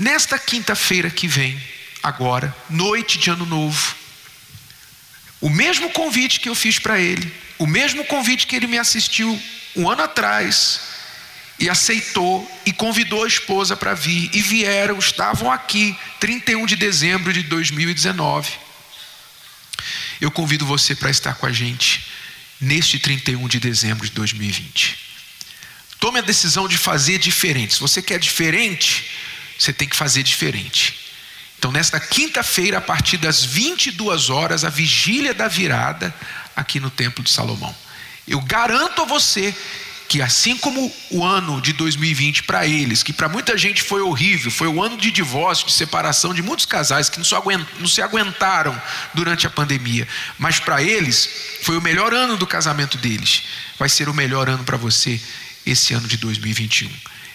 Nesta 0.00 0.38
quinta-feira 0.38 1.10
que 1.10 1.28
vem, 1.28 1.62
agora, 2.02 2.56
noite 2.70 3.18
de 3.18 3.28
ano 3.28 3.44
novo, 3.44 3.94
o 5.42 5.50
mesmo 5.50 5.90
convite 5.90 6.40
que 6.40 6.48
eu 6.48 6.54
fiz 6.54 6.78
para 6.78 6.98
ele, 6.98 7.30
o 7.58 7.66
mesmo 7.66 8.02
convite 8.06 8.46
que 8.46 8.56
ele 8.56 8.66
me 8.66 8.78
assistiu 8.78 9.38
um 9.76 9.90
ano 9.90 10.02
atrás, 10.02 10.80
e 11.58 11.68
aceitou 11.68 12.50
e 12.64 12.72
convidou 12.72 13.24
a 13.24 13.28
esposa 13.28 13.76
para 13.76 13.92
vir, 13.92 14.30
e 14.32 14.40
vieram, 14.40 14.98
estavam 14.98 15.52
aqui, 15.52 15.94
31 16.18 16.64
de 16.64 16.76
dezembro 16.76 17.30
de 17.30 17.42
2019. 17.42 18.50
Eu 20.18 20.30
convido 20.30 20.64
você 20.64 20.94
para 20.94 21.10
estar 21.10 21.34
com 21.34 21.44
a 21.44 21.52
gente 21.52 22.06
neste 22.58 22.98
31 22.98 23.46
de 23.46 23.60
dezembro 23.60 24.06
de 24.06 24.12
2020. 24.12 24.96
Tome 25.98 26.20
a 26.20 26.22
decisão 26.22 26.66
de 26.66 26.78
fazer 26.78 27.18
diferente. 27.18 27.74
Se 27.74 27.80
você 27.80 28.00
quer 28.00 28.18
diferente, 28.18 29.04
você 29.60 29.72
tem 29.72 29.86
que 29.86 29.96
fazer 29.96 30.22
diferente. 30.22 31.10
Então, 31.58 31.70
nesta 31.70 32.00
quinta-feira, 32.00 32.78
a 32.78 32.80
partir 32.80 33.18
das 33.18 33.44
22 33.44 34.30
horas, 34.30 34.64
a 34.64 34.70
vigília 34.70 35.34
da 35.34 35.46
virada 35.46 36.14
aqui 36.56 36.80
no 36.80 36.90
Templo 36.90 37.22
de 37.22 37.30
Salomão. 37.30 37.74
Eu 38.26 38.40
garanto 38.40 39.02
a 39.02 39.04
você 39.04 39.54
que 40.08 40.22
assim 40.22 40.56
como 40.56 40.92
o 41.10 41.22
ano 41.22 41.60
de 41.60 41.72
2020 41.74 42.42
para 42.44 42.66
eles, 42.66 43.02
que 43.02 43.12
para 43.12 43.28
muita 43.28 43.56
gente 43.56 43.82
foi 43.82 44.00
horrível, 44.00 44.50
foi 44.50 44.66
o 44.66 44.82
ano 44.82 44.96
de 44.96 45.10
divórcio, 45.10 45.66
de 45.66 45.72
separação 45.72 46.34
de 46.34 46.42
muitos 46.42 46.66
casais 46.66 47.08
que 47.08 47.18
não 47.18 47.86
se, 47.86 48.02
aguentaram 48.02 48.82
durante 49.14 49.46
a 49.46 49.50
pandemia, 49.50 50.08
mas 50.36 50.58
para 50.58 50.82
eles 50.82 51.28
foi 51.62 51.76
o 51.76 51.80
melhor 51.80 52.12
ano 52.12 52.36
do 52.36 52.46
casamento 52.46 52.98
deles. 52.98 53.42
Vai 53.78 53.88
ser 53.88 54.08
o 54.08 54.14
melhor 54.14 54.48
ano 54.48 54.64
para 54.64 54.76
você 54.76 55.20
esse 55.64 55.94
ano 55.94 56.08
de 56.08 56.16
2021. 56.16 56.90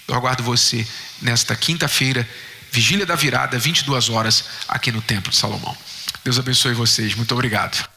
Eu 0.07 0.15
aguardo 0.15 0.43
você 0.43 0.85
nesta 1.21 1.55
quinta-feira, 1.55 2.27
vigília 2.71 3.05
da 3.05 3.15
virada, 3.15 3.57
22 3.57 4.09
horas, 4.09 4.43
aqui 4.67 4.91
no 4.91 5.01
Templo 5.01 5.31
de 5.31 5.37
Salomão. 5.37 5.75
Deus 6.23 6.37
abençoe 6.37 6.73
vocês. 6.73 7.15
Muito 7.15 7.33
obrigado. 7.33 7.87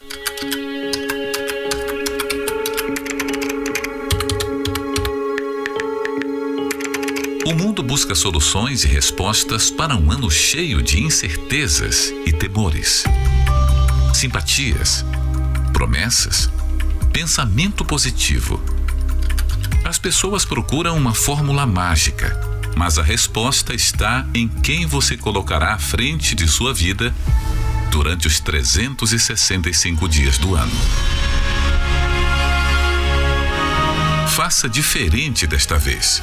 O 7.45 7.53
mundo 7.55 7.81
busca 7.81 8.13
soluções 8.13 8.83
e 8.83 8.87
respostas 8.87 9.71
para 9.71 9.95
um 9.95 10.11
ano 10.11 10.29
cheio 10.29 10.81
de 10.81 11.01
incertezas 11.01 12.13
e 12.25 12.31
temores. 12.31 13.03
Simpatias, 14.13 15.03
promessas, 15.73 16.49
pensamento 17.11 17.83
positivo. 17.83 18.78
As 19.89 19.97
pessoas 19.97 20.45
procuram 20.45 20.95
uma 20.95 21.15
fórmula 21.15 21.65
mágica, 21.65 22.39
mas 22.77 22.99
a 22.99 23.01
resposta 23.01 23.73
está 23.73 24.23
em 24.35 24.47
quem 24.47 24.85
você 24.85 25.17
colocará 25.17 25.73
à 25.73 25.79
frente 25.79 26.35
de 26.35 26.47
sua 26.47 26.71
vida 26.71 27.11
durante 27.89 28.27
os 28.27 28.39
365 28.39 30.07
dias 30.07 30.37
do 30.37 30.53
ano. 30.53 30.71
Faça 34.27 34.69
diferente 34.69 35.47
desta 35.47 35.79
vez. 35.79 36.21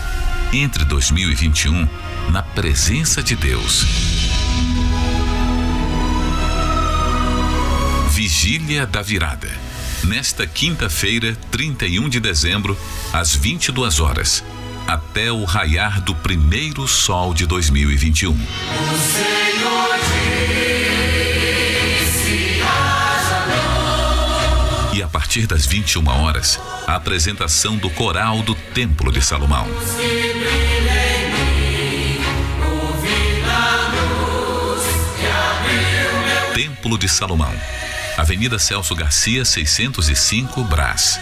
Entre 0.53 0.85
2021 0.85 1.89
na 2.31 2.45
presença 2.45 3.21
de 3.21 3.35
Deus. 3.35 3.85
Vigília 8.11 8.87
da 8.87 9.03
Virada. 9.03 9.66
Nesta 10.07 10.47
quinta-feira, 10.47 11.37
31 11.51 12.09
de 12.09 12.21
dezembro, 12.21 12.79
às 13.13 13.35
22 13.35 13.99
horas, 13.99 14.45
até 14.87 15.33
o 15.33 15.43
raiar 15.43 16.01
do 16.01 16.15
primeiro 16.15 16.87
sol 16.87 17.35
de 17.35 17.45
2021. 17.45 18.31
O 18.31 18.37
Senhor 18.37 19.99
disse. 21.99 22.61
E 24.95 25.03
a 25.03 25.09
partir 25.09 25.45
das 25.49 25.67
21 25.67 26.07
horas, 26.07 26.61
a 26.87 26.95
apresentação 26.95 27.77
do 27.77 27.91
coral 27.91 28.43
do 28.43 28.55
Templo 28.55 29.11
de 29.11 29.21
Salomão. 29.21 29.67
Templo 36.55 36.97
de 36.97 37.09
Salomão, 37.09 37.53
Avenida 38.17 38.59
Celso 38.59 38.95
Garcia, 38.95 39.45
605, 39.45 40.65
Brás. 40.65 41.21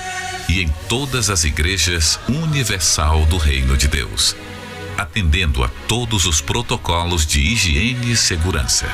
E 0.48 0.62
em 0.62 0.68
todas 0.88 1.28
as 1.28 1.42
igrejas 1.42 2.20
universal 2.28 3.26
do 3.26 3.36
Reino 3.36 3.76
de 3.76 3.88
Deus, 3.88 4.36
atendendo 4.96 5.64
a 5.64 5.68
todos 5.88 6.24
os 6.24 6.40
protocolos 6.40 7.26
de 7.26 7.40
higiene 7.40 8.12
e 8.12 8.16
segurança. 8.16 8.86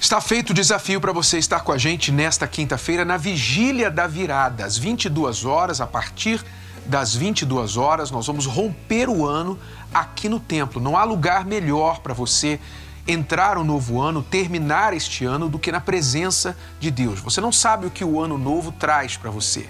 Está 0.00 0.18
feito 0.18 0.50
o 0.50 0.54
desafio 0.54 0.98
para 0.98 1.12
você 1.12 1.36
estar 1.36 1.60
com 1.60 1.72
a 1.72 1.76
gente 1.76 2.10
nesta 2.10 2.46
quinta-feira 2.46 3.04
na 3.04 3.18
vigília 3.18 3.90
da 3.90 4.06
virada, 4.06 4.64
às 4.64 4.78
22 4.78 5.44
horas, 5.44 5.82
a 5.82 5.86
partir 5.86 6.42
das 6.86 7.14
22 7.14 7.76
horas, 7.76 8.10
nós 8.10 8.26
vamos 8.26 8.46
romper 8.46 9.08
o 9.08 9.26
ano 9.26 9.58
aqui 9.92 10.28
no 10.28 10.40
templo. 10.40 10.80
Não 10.80 10.96
há 10.96 11.04
lugar 11.04 11.44
melhor 11.44 12.00
para 12.00 12.14
você 12.14 12.60
entrar 13.06 13.58
o 13.58 13.64
novo 13.64 14.00
ano, 14.00 14.22
terminar 14.22 14.94
este 14.94 15.24
ano 15.24 15.48
do 15.48 15.58
que 15.58 15.70
na 15.70 15.80
presença 15.80 16.56
de 16.80 16.90
Deus. 16.90 17.20
Você 17.20 17.40
não 17.40 17.52
sabe 17.52 17.86
o 17.86 17.90
que 17.90 18.04
o 18.04 18.20
ano 18.20 18.38
novo 18.38 18.72
traz 18.72 19.16
para 19.16 19.30
você. 19.30 19.68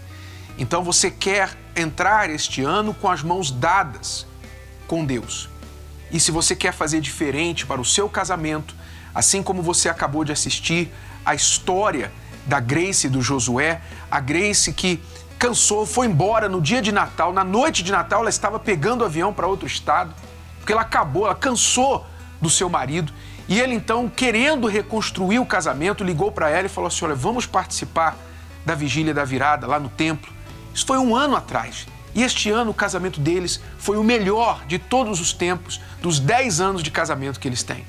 Então 0.57 0.85
você 0.85 1.11
quer 1.11 1.51
entrar 1.75 2.31
este 2.31 2.63
ano 2.63 2.95
com 2.95 3.11
as 3.11 3.23
mãos 3.23 3.51
dadas 3.51 4.27
com 4.87 5.05
Deus. 5.05 5.49
E 6.13 6.21
se 6.21 6.31
você 6.31 6.55
quer 6.55 6.73
fazer 6.73 7.01
diferente 7.01 7.67
para 7.67 7.81
o 7.81 7.85
seu 7.85 8.09
casamento, 8.09 8.75
assim 9.13 9.43
como 9.43 9.63
você 9.63 9.89
acabou 9.89 10.25
de 10.25 10.31
assistir 10.31 10.93
a 11.25 11.35
história 11.35 12.13
da 12.47 12.61
Grace 12.61 13.09
e 13.09 13.11
do 13.11 13.21
Josué, 13.21 13.81
a 14.09 14.21
Grace 14.21 14.73
que 14.73 15.03
cansou, 15.39 15.85
foi 15.85 16.07
embora 16.07 16.49
no 16.49 16.61
dia 16.61 16.81
de 16.81 16.93
Natal, 16.93 17.33
na 17.33 17.43
noite 17.43 17.83
de 17.83 17.91
Natal 17.91 18.21
ela 18.21 18.31
estava 18.31 18.61
pegando 18.61 19.03
o 19.03 19.05
avião 19.05 19.33
para 19.33 19.49
outro 19.49 19.67
estado, 19.67 20.15
porque 20.59 20.73
ela 20.73 20.83
acabou, 20.83 21.27
ela 21.27 21.35
cansou 21.35 22.07
do 22.45 22.51
seu 22.51 22.69
marido. 22.69 23.13
E 23.49 23.59
ele 23.59 23.75
então, 23.75 24.09
querendo 24.09 24.69
reconstruir 24.69 25.39
o 25.39 25.47
casamento, 25.47 26.05
ligou 26.05 26.31
para 26.31 26.51
ela 26.51 26.67
e 26.67 26.69
falou 26.69 26.89
assim: 26.89 27.05
Olha, 27.07 27.15
vamos 27.15 27.47
participar 27.47 28.17
da 28.65 28.75
vigília 28.75 29.13
da 29.13 29.25
virada 29.25 29.67
lá 29.67 29.81
no 29.81 29.89
templo. 29.89 30.33
Isso 30.73 30.87
foi 30.87 30.99
um 30.99 31.17
ano 31.17 31.35
atrás. 31.35 31.87
E 32.15 32.23
este 32.23 32.51
ano 32.51 32.71
o 32.71 32.75
casamento 32.75 33.19
deles 33.19 33.61
foi 33.79 33.97
o 33.97 34.05
melhor 34.05 34.65
de 34.67 34.79
todos 34.79 35.21
os 35.21 35.33
tempos, 35.33 35.81
dos 36.01 36.21
10 36.21 36.61
anos 36.61 36.83
de 36.83 36.91
casamento 36.91 37.41
que 37.41 37.49
eles 37.49 37.63
têm. 37.63 37.85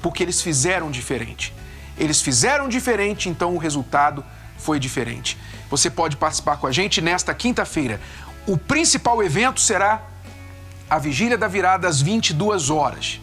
Porque 0.00 0.22
eles 0.22 0.40
fizeram 0.40 0.90
diferente. 0.90 1.52
Eles 1.98 2.22
fizeram 2.22 2.68
diferente, 2.68 3.28
então 3.28 3.54
o 3.54 3.58
resultado 3.58 4.24
foi 4.56 4.78
diferente. 4.78 5.36
Você 5.68 5.90
pode 5.90 6.16
participar 6.16 6.56
com 6.56 6.66
a 6.66 6.72
gente 6.72 7.00
nesta 7.00 7.34
quinta-feira. 7.34 8.00
O 8.46 8.56
principal 8.56 9.22
evento 9.22 9.60
será 9.60 10.02
a 10.88 10.98
Vigília 10.98 11.36
da 11.36 11.48
Virada 11.48 11.88
às 11.88 12.00
22 12.00 12.70
horas. 12.70 13.20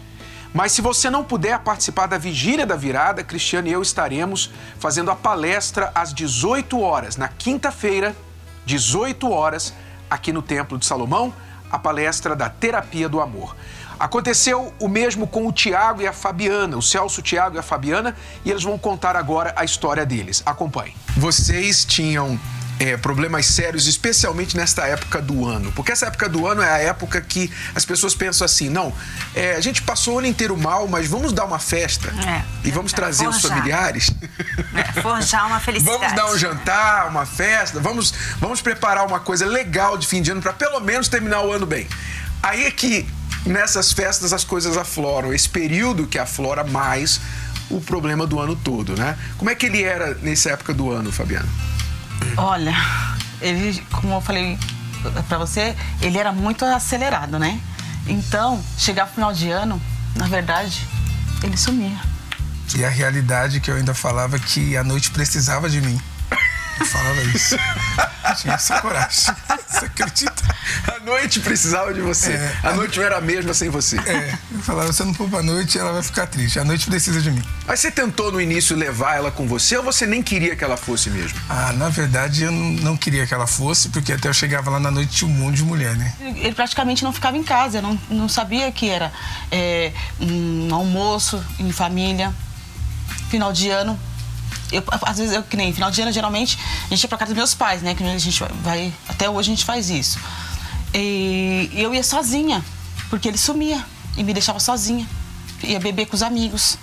Mas 0.54 0.72
se 0.72 0.82
você 0.82 1.10
não 1.10 1.24
puder 1.24 1.60
participar 1.60 2.06
da 2.06 2.18
Vigília 2.18 2.66
da 2.66 2.76
Virada, 2.76 3.24
Cristiano 3.24 3.68
e 3.68 3.72
eu 3.72 3.82
estaremos 3.82 4.52
fazendo 4.78 5.10
a 5.10 5.16
palestra 5.16 5.92
às 5.96 6.14
18 6.14 6.80
horas, 6.80 7.18
na 7.18 7.28
quinta-feira, 7.28 8.16
18 8.64 9.32
horas, 9.32 9.74
aqui 10.08 10.32
no 10.32 10.44
Templo 10.44 10.78
de 10.78 10.86
Salomão, 10.86 11.34
a 11.72 11.80
palestra 11.80 12.36
da 12.36 12.50
Terapia 12.50 13.10
do 13.10 13.20
Amor. 13.20 13.56
Aconteceu 14.00 14.72
o 14.80 14.88
mesmo 14.88 15.26
com 15.26 15.48
o 15.48 15.52
Tiago 15.52 16.02
e 16.04 16.08
a 16.08 16.14
Fabiana, 16.14 16.78
o 16.78 16.82
Celso, 16.82 17.22
o 17.22 17.24
Tiago 17.24 17.56
e 17.56 17.60
a 17.60 17.64
Fabiana, 17.64 18.16
e 18.46 18.52
eles 18.52 18.64
vão 18.64 18.78
contar 18.78 19.16
agora 19.16 19.54
a 19.56 19.64
história 19.64 20.06
deles. 20.06 20.44
Acompanhe. 20.46 20.96
Vocês 21.18 21.84
tinham 21.84 22.40
é, 22.80 22.98
problemas 22.98 23.46
sérios, 23.46 23.88
especialmente 23.88 24.58
nesta 24.58 24.86
época 24.88 25.22
do 25.22 25.48
ano. 25.48 25.72
Porque 25.72 25.92
essa 25.92 26.08
época 26.08 26.28
do 26.28 26.48
ano 26.48 26.62
é 26.62 26.70
a 26.70 26.78
época 26.80 27.22
que 27.22 27.52
as 27.76 27.86
pessoas 27.86 28.16
pensam 28.16 28.46
assim: 28.46 28.70
não, 28.70 28.94
é, 29.36 29.56
a 29.56 29.62
gente 29.62 29.82
passou 29.82 30.16
o 30.16 30.18
ano 30.20 30.28
inteiro 30.28 30.58
mal, 30.58 30.88
mas 30.88 31.08
vamos 31.08 31.34
dar 31.34 31.46
uma 31.46 31.60
festa 31.60 32.10
É, 32.26 32.44
e 32.68 32.72
vamos 32.72 32.94
é, 32.94 32.96
trazer 32.96 33.28
os 33.28 33.40
forjar. 33.40 33.58
familiares. 33.58 34.12
É, 34.74 35.02
forjar 35.02 35.48
uma 35.48 35.60
felicidade. 35.62 35.98
Vamos 35.98 36.16
dar 36.16 36.32
um 36.32 36.38
jantar, 36.38 37.08
uma 37.10 37.26
festa, 37.26 37.80
vamos, 37.80 38.14
vamos 38.40 38.62
preparar 38.62 39.06
uma 39.06 39.20
coisa 39.20 39.46
legal 39.46 39.98
de 39.98 40.08
fim 40.08 40.22
de 40.22 40.32
ano 40.32 40.42
para 40.42 40.54
pelo 40.54 40.80
menos 40.80 41.08
terminar 41.08 41.42
o 41.42 41.52
ano 41.52 41.66
bem. 41.66 41.88
Aí 42.42 42.66
é 42.66 42.72
que 42.72 43.08
nessas 43.46 43.92
festas 43.92 44.34
as 44.34 44.44
coisas 44.44 44.78
afloram, 44.78 45.34
esse 45.34 45.48
período 45.48 46.08
que 46.08 46.18
aflora 46.18 46.64
mais 46.64 47.20
o 47.70 47.80
problema 47.80 48.28
do 48.28 48.40
ano 48.40 48.56
todo, 48.56 48.96
né? 48.98 49.18
Como 49.38 49.50
é 49.50 49.56
que 49.56 49.66
ele 49.66 49.84
era 49.84 50.14
nessa 50.16 50.52
época 50.52 50.74
do 50.74 50.92
ano, 50.92 51.12
Fabiano? 51.12 51.48
Olha, 52.38 52.76
ele, 53.42 53.82
como 53.92 54.14
eu 54.16 54.22
falei 54.22 54.58
pra 55.28 55.38
você, 55.38 55.76
ele 56.02 56.18
era 56.18 56.32
muito 56.32 56.64
acelerado, 56.66 57.38
né? 57.38 57.60
Então, 58.08 58.62
chegava 58.78 59.10
no 59.10 59.16
final 59.16 59.34
de 59.34 59.50
ano, 59.50 59.82
na 60.16 60.28
verdade, 60.28 60.88
ele 61.44 61.58
sumia. 61.58 61.98
E 62.76 62.84
a 62.84 62.90
realidade 62.90 63.60
que 63.60 63.70
eu 63.70 63.76
ainda 63.76 63.94
falava 63.94 64.40
que 64.40 64.76
a 64.76 64.84
noite 64.84 65.12
precisava 65.12 65.70
de 65.70 65.82
mim. 65.82 66.00
Eu 66.80 66.86
falava 66.86 67.22
isso. 67.24 67.56
Eu 67.56 68.36
tinha 68.36 68.54
essa 68.56 68.82
coragem. 68.82 69.34
Você 69.68 69.86
acredita? 69.86 70.56
A 70.96 71.00
noite 71.00 71.40
precisava 71.40 71.94
de 71.94 72.02
você. 72.02 72.34
É, 72.34 72.58
a 72.64 72.74
noite 72.74 72.98
não 72.98 73.06
era 73.06 73.18
a 73.18 73.22
mesma 73.22 73.54
sem 73.54 73.70
você. 73.70 73.98
É, 74.00 74.38
eu 74.52 74.60
falava, 74.60 74.92
se 74.92 75.02
eu 75.02 75.06
não 75.06 75.14
for 75.14 75.30
pra 75.30 75.44
noite, 75.44 75.78
ela 75.78 75.92
vai 75.94 76.04
ficar 76.04 76.28
triste. 76.28 76.60
A 76.60 76.64
noite 76.64 76.86
precisa 76.88 77.22
de 77.22 77.32
mim. 77.32 77.44
Mas 77.66 77.80
você 77.80 77.92
tentou 77.92 78.32
no 78.32 78.42
início 78.42 78.76
levar 78.76 79.16
ela 79.16 79.32
com 79.32 79.48
você 79.48 79.78
ou 79.78 79.84
você 79.84 80.06
nem 80.06 80.22
queria 80.22 80.56
que 80.56 80.64
ela 80.64 80.78
fosse 80.78 81.10
mesmo? 81.10 81.40
Ah, 81.50 81.74
na 81.74 81.90
verdade, 81.90 82.44
eu 82.44 82.52
não 82.52 82.98
queria 82.98 83.26
que 83.26 83.34
ela 83.34 83.48
fosse, 83.48 83.90
porque 83.90 84.14
até 84.14 84.28
eu 84.28 84.34
chegava 84.34 84.70
lá 84.70 84.80
na 84.80 84.92
noite 84.92 85.14
tinha 85.14 85.30
um 85.30 85.34
monte 85.34 85.58
de 85.58 85.64
mulher, 85.64 85.96
né? 85.96 86.14
Ele 86.20 86.54
praticamente 86.54 87.04
não 87.04 87.14
ficava 87.14 87.38
em 87.38 87.44
casa, 87.44 87.78
eu 87.78 87.82
não, 87.82 88.00
não 88.10 88.30
sabia 88.30 88.72
que 88.72 88.90
era 88.90 89.12
é, 89.52 89.92
um 90.20 90.74
almoço 90.74 91.44
em 91.60 91.72
família, 91.72 92.34
final 93.30 93.52
de 93.52 93.70
ano. 93.70 94.00
Eu, 94.74 94.84
às 95.04 95.18
vezes, 95.18 95.34
eu, 95.34 95.44
que 95.44 95.56
nem 95.56 95.74
final 95.74 95.92
de 95.92 96.02
ano, 96.02 96.12
geralmente, 96.12 96.58
a 96.86 96.90
gente 96.90 97.04
ia 97.04 97.10
pra 97.10 97.18
casa 97.18 97.30
dos 97.30 97.38
meus 97.38 97.54
pais, 97.54 97.82
né? 97.82 97.96
Que 97.96 98.04
a 98.04 98.18
gente 98.18 98.44
vai. 98.62 98.94
Até 99.08 99.30
hoje 99.30 99.52
a 99.52 99.56
gente 99.56 99.66
faz 99.66 99.90
isso. 99.90 100.20
E 100.94 101.70
eu 101.74 101.94
ia 101.94 102.04
sozinha, 102.04 102.64
porque 103.10 103.28
ele 103.28 103.38
sumia 103.38 103.84
e 104.18 104.24
me 104.24 104.34
deixava 104.34 104.60
sozinha. 104.60 105.08
Ia 105.64 105.80
beber 105.80 106.06
com 106.08 106.16
os 106.16 106.22
amigos. 106.22 106.78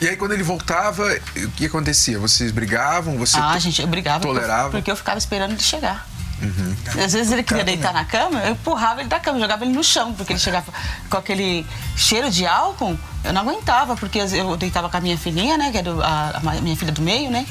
E 0.00 0.08
aí 0.08 0.16
quando 0.16 0.32
ele 0.32 0.42
voltava, 0.42 1.04
o 1.36 1.50
que 1.52 1.66
acontecia? 1.66 2.18
Vocês 2.18 2.50
brigavam? 2.50 3.16
Você 3.16 3.38
ah, 3.38 3.58
gente, 3.58 3.80
eu 3.80 3.88
brigava 3.88 4.20
Tolerava? 4.20 4.70
porque 4.70 4.90
eu 4.90 4.96
ficava 4.96 5.18
esperando 5.18 5.52
ele 5.52 5.62
chegar. 5.62 6.06
Uhum. 6.42 6.76
Às 7.02 7.12
vezes 7.14 7.32
ele 7.32 7.42
queria 7.42 7.64
deitar 7.64 7.92
na 7.94 8.04
cama, 8.04 8.40
eu 8.40 8.52
empurrava 8.52 9.00
ele 9.00 9.08
da 9.08 9.18
cama, 9.18 9.40
jogava 9.40 9.64
ele 9.64 9.72
no 9.72 9.82
chão, 9.82 10.12
porque 10.12 10.34
ele 10.34 10.40
chegava 10.40 10.70
com 11.08 11.16
aquele 11.16 11.66
cheiro 11.96 12.30
de 12.30 12.46
álcool, 12.46 12.98
eu 13.24 13.32
não 13.32 13.40
aguentava, 13.40 13.96
porque 13.96 14.18
eu 14.18 14.56
deitava 14.56 14.88
com 14.90 14.96
a 14.98 15.00
minha 15.00 15.16
filhinha, 15.16 15.56
né, 15.56 15.70
que 15.70 15.78
era 15.78 15.90
a, 16.04 16.36
a 16.36 16.60
minha 16.60 16.76
filha 16.76 16.92
do 16.92 17.00
meio, 17.00 17.30
né, 17.30 17.46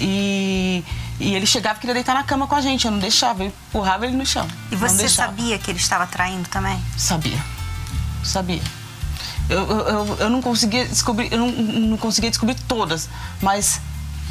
e, 0.00 0.84
e 1.20 1.34
ele 1.34 1.46
chegava 1.46 1.78
e 1.78 1.80
queria 1.80 1.94
deitar 1.94 2.12
na 2.14 2.24
cama 2.24 2.48
com 2.48 2.56
a 2.56 2.60
gente, 2.60 2.84
eu 2.86 2.90
não 2.90 2.98
deixava, 2.98 3.44
eu 3.44 3.46
empurrava 3.46 4.04
ele 4.04 4.16
no 4.16 4.26
chão. 4.26 4.48
E 4.72 4.74
você 4.76 5.08
sabia 5.08 5.56
que 5.58 5.70
ele 5.70 5.78
estava 5.78 6.04
traindo 6.06 6.48
também? 6.48 6.82
Sabia, 6.96 7.38
sabia. 8.24 8.62
Eu, 9.48 9.58
eu, 9.68 9.78
eu, 9.88 10.16
eu 10.20 10.30
não 10.30 10.42
conseguia 10.42 10.86
descobrir, 10.86 11.30
eu 11.32 11.38
não, 11.38 11.50
não 11.52 11.96
conseguia 11.98 12.30
descobrir 12.30 12.56
todas, 12.66 13.08
mas 13.40 13.80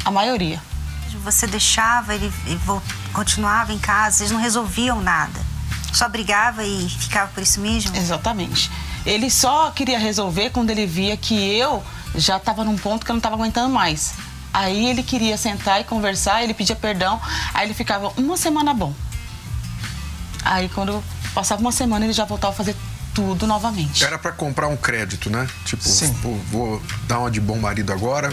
a 0.04 0.10
maioria. 0.10 0.60
Você 1.22 1.46
deixava 1.46 2.14
ele 2.14 2.30
e 2.48 2.56
vol- 2.56 2.82
continuava 3.14 3.72
em 3.72 3.78
casa, 3.78 4.18
vocês 4.18 4.30
não 4.30 4.40
resolviam 4.40 5.00
nada. 5.00 5.40
Só 5.92 6.08
brigava 6.08 6.64
e 6.64 6.88
ficava 6.88 7.30
por 7.32 7.42
isso 7.42 7.60
mesmo? 7.60 7.96
Exatamente. 7.96 8.70
Ele 9.06 9.30
só 9.30 9.70
queria 9.70 9.98
resolver 9.98 10.50
quando 10.50 10.70
ele 10.70 10.86
via 10.86 11.16
que 11.16 11.34
eu 11.34 11.82
já 12.16 12.36
estava 12.36 12.64
num 12.64 12.76
ponto 12.76 13.04
que 13.04 13.10
eu 13.10 13.14
não 13.14 13.18
estava 13.18 13.36
aguentando 13.36 13.72
mais. 13.72 14.14
Aí 14.52 14.86
ele 14.86 15.02
queria 15.02 15.36
sentar 15.36 15.80
e 15.80 15.84
conversar, 15.84 16.42
ele 16.42 16.52
pedia 16.52 16.76
perdão, 16.76 17.20
aí 17.52 17.66
ele 17.66 17.74
ficava 17.74 18.12
uma 18.16 18.36
semana 18.36 18.74
bom. 18.74 18.92
Aí 20.44 20.68
quando 20.68 21.02
passava 21.32 21.60
uma 21.60 21.72
semana 21.72 22.04
ele 22.04 22.12
já 22.12 22.24
voltava 22.24 22.52
a 22.52 22.56
fazer 22.56 22.76
tudo 23.14 23.46
novamente. 23.46 24.04
Era 24.04 24.18
pra 24.18 24.32
comprar 24.32 24.66
um 24.68 24.76
crédito, 24.76 25.30
né? 25.30 25.48
Tipo, 25.64 25.84
pô, 26.20 26.34
vou 26.50 26.82
dar 27.06 27.20
uma 27.20 27.30
de 27.30 27.40
bom 27.40 27.58
marido 27.58 27.92
agora 27.92 28.30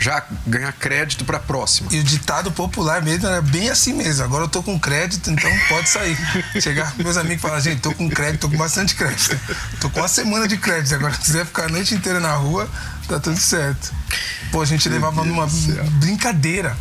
já 0.00 0.22
ganhar 0.46 0.72
crédito 0.72 1.24
para 1.24 1.38
a 1.38 1.40
próxima. 1.40 1.88
E 1.92 1.98
o 1.98 2.04
ditado 2.04 2.52
popular 2.52 3.02
mesmo 3.02 3.26
era 3.26 3.42
bem 3.42 3.68
assim 3.68 3.92
mesmo. 3.92 4.24
Agora 4.24 4.44
eu 4.44 4.48
tô 4.48 4.62
com 4.62 4.78
crédito, 4.78 5.30
então 5.30 5.50
pode 5.68 5.88
sair. 5.88 6.16
Chegar 6.60 6.92
com 6.92 7.02
meus 7.02 7.16
amigos 7.16 7.38
e 7.38 7.46
falar, 7.46 7.60
gente, 7.60 7.80
tô 7.80 7.92
com 7.92 8.08
crédito, 8.08 8.42
tô 8.42 8.50
com 8.50 8.56
bastante 8.56 8.94
crédito. 8.94 9.38
Tô 9.80 9.90
com 9.90 10.00
uma 10.00 10.08
semana 10.08 10.46
de 10.46 10.56
crédito. 10.56 10.94
Agora, 10.94 11.14
se 11.14 11.20
quiser 11.20 11.46
ficar 11.46 11.64
a 11.64 11.68
noite 11.68 11.94
inteira 11.94 12.20
na 12.20 12.34
rua, 12.34 12.68
tá 13.08 13.18
tudo 13.18 13.38
certo. 13.38 13.92
Pô, 14.52 14.62
a 14.62 14.64
gente 14.64 14.88
levava 14.88 15.24
numa 15.24 15.46
brincadeira. 16.00 16.76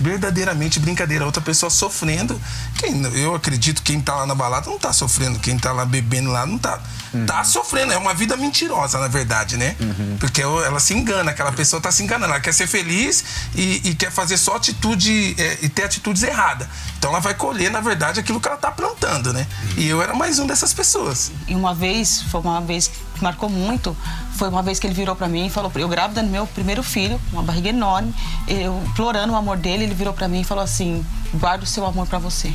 Verdadeiramente 0.00 0.78
brincadeira. 0.78 1.24
Outra 1.24 1.42
pessoa 1.42 1.70
sofrendo. 1.70 2.40
Quem, 2.78 3.02
eu 3.16 3.34
acredito 3.34 3.82
quem 3.82 4.00
tá 4.00 4.14
lá 4.16 4.26
na 4.26 4.34
balada 4.34 4.70
não 4.70 4.78
tá 4.78 4.92
sofrendo. 4.92 5.38
Quem 5.38 5.58
tá 5.58 5.72
lá 5.72 5.84
bebendo 5.84 6.30
lá 6.30 6.46
não 6.46 6.58
tá. 6.58 6.80
Tá 7.26 7.44
sofrendo. 7.44 7.92
É 7.92 7.98
uma 7.98 8.14
vida 8.14 8.36
mentirosa, 8.36 8.98
na 8.98 9.08
verdade, 9.08 9.56
né? 9.56 9.76
Porque 10.18 10.40
ela 10.40 10.80
se 10.80 10.94
engana. 10.94 11.30
Aquela 11.30 11.52
pessoa 11.52 11.80
tá 11.80 11.92
se 11.92 12.02
enganando. 12.02 12.32
Ela 12.32 12.40
quer 12.40 12.54
ser 12.54 12.66
feliz 12.66 13.24
e, 13.54 13.90
e 13.90 13.94
quer 13.94 14.10
fazer 14.10 14.36
só 14.36 14.56
atitude 14.56 15.34
é, 15.38 15.58
e 15.62 15.68
ter 15.68 15.84
atitudes 15.84 16.22
erradas. 16.22 16.66
Então 16.98 17.10
ela 17.10 17.20
vai 17.20 17.34
colher, 17.34 17.70
na 17.70 17.80
verdade, 17.80 18.20
aquilo 18.20 18.40
que 18.40 18.48
ela 18.48 18.56
tá 18.56 18.70
plantando, 18.70 19.32
né? 19.32 19.46
E 19.76 19.86
eu 19.88 20.00
era 20.00 20.14
mais 20.14 20.38
um 20.38 20.46
dessas 20.46 20.72
pessoas. 20.72 21.32
E 21.46 21.54
uma 21.54 21.74
vez, 21.74 22.22
foi 22.30 22.40
uma 22.40 22.60
vez 22.60 22.86
que 22.86 22.96
marcou 23.22 23.48
muito, 23.48 23.96
foi 24.34 24.48
uma 24.48 24.62
vez 24.62 24.78
que 24.78 24.86
ele 24.86 24.94
virou 24.94 25.14
pra 25.14 25.28
mim 25.28 25.46
e 25.46 25.50
falou, 25.50 25.70
eu 25.74 25.88
grávida 25.88 26.22
do 26.22 26.28
meu 26.28 26.46
primeiro 26.46 26.82
filho, 26.82 27.20
uma 27.32 27.42
barriga 27.42 27.68
enorme, 27.68 28.14
eu 28.48 28.82
implorando 28.86 29.32
o 29.32 29.36
amor 29.36 29.56
dele, 29.56 29.84
ele 29.84 29.94
virou 29.94 30.12
pra 30.12 30.28
mim 30.28 30.40
e 30.40 30.44
falou 30.44 30.64
assim, 30.64 31.04
guarda 31.34 31.64
o 31.64 31.66
seu 31.66 31.84
amor 31.86 32.06
pra 32.06 32.18
você. 32.18 32.52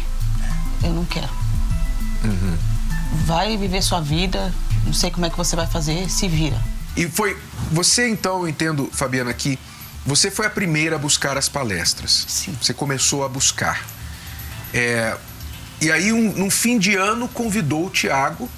Eu 0.84 0.92
não 0.92 1.06
quero. 1.06 1.30
Vai 3.26 3.58
viver 3.58 3.82
sua 3.82 4.02
vida, 4.02 4.54
não 4.86 4.94
sei 4.94 5.12
como 5.12 5.26
é 5.26 5.30
que 5.30 5.38
você 5.38 5.56
vai 5.56 5.68
fazer, 5.68 6.10
se 6.10 6.28
vira. 6.28 6.60
E 6.96 7.08
foi. 7.08 7.38
Você, 7.72 8.10
então, 8.10 8.42
eu 8.42 8.48
entendo, 8.48 8.90
Fabiana, 8.92 9.34
que 9.34 9.60
você 10.06 10.32
foi 10.32 10.48
a 10.48 10.50
primeira 10.50 10.96
a 10.96 11.00
buscar 11.00 11.38
as 11.38 11.48
palestras. 11.48 12.26
Sim. 12.28 12.58
Você 12.62 12.74
começou 12.74 13.24
a 13.24 13.30
buscar. 13.30 13.86
É, 14.74 15.16
e 15.80 15.92
aí, 15.92 16.12
um, 16.12 16.34
num 16.34 16.50
fim 16.50 16.80
de 16.80 16.96
ano, 16.96 17.28
convidou 17.28 17.86
o 17.86 17.90
Tiago 17.90 18.50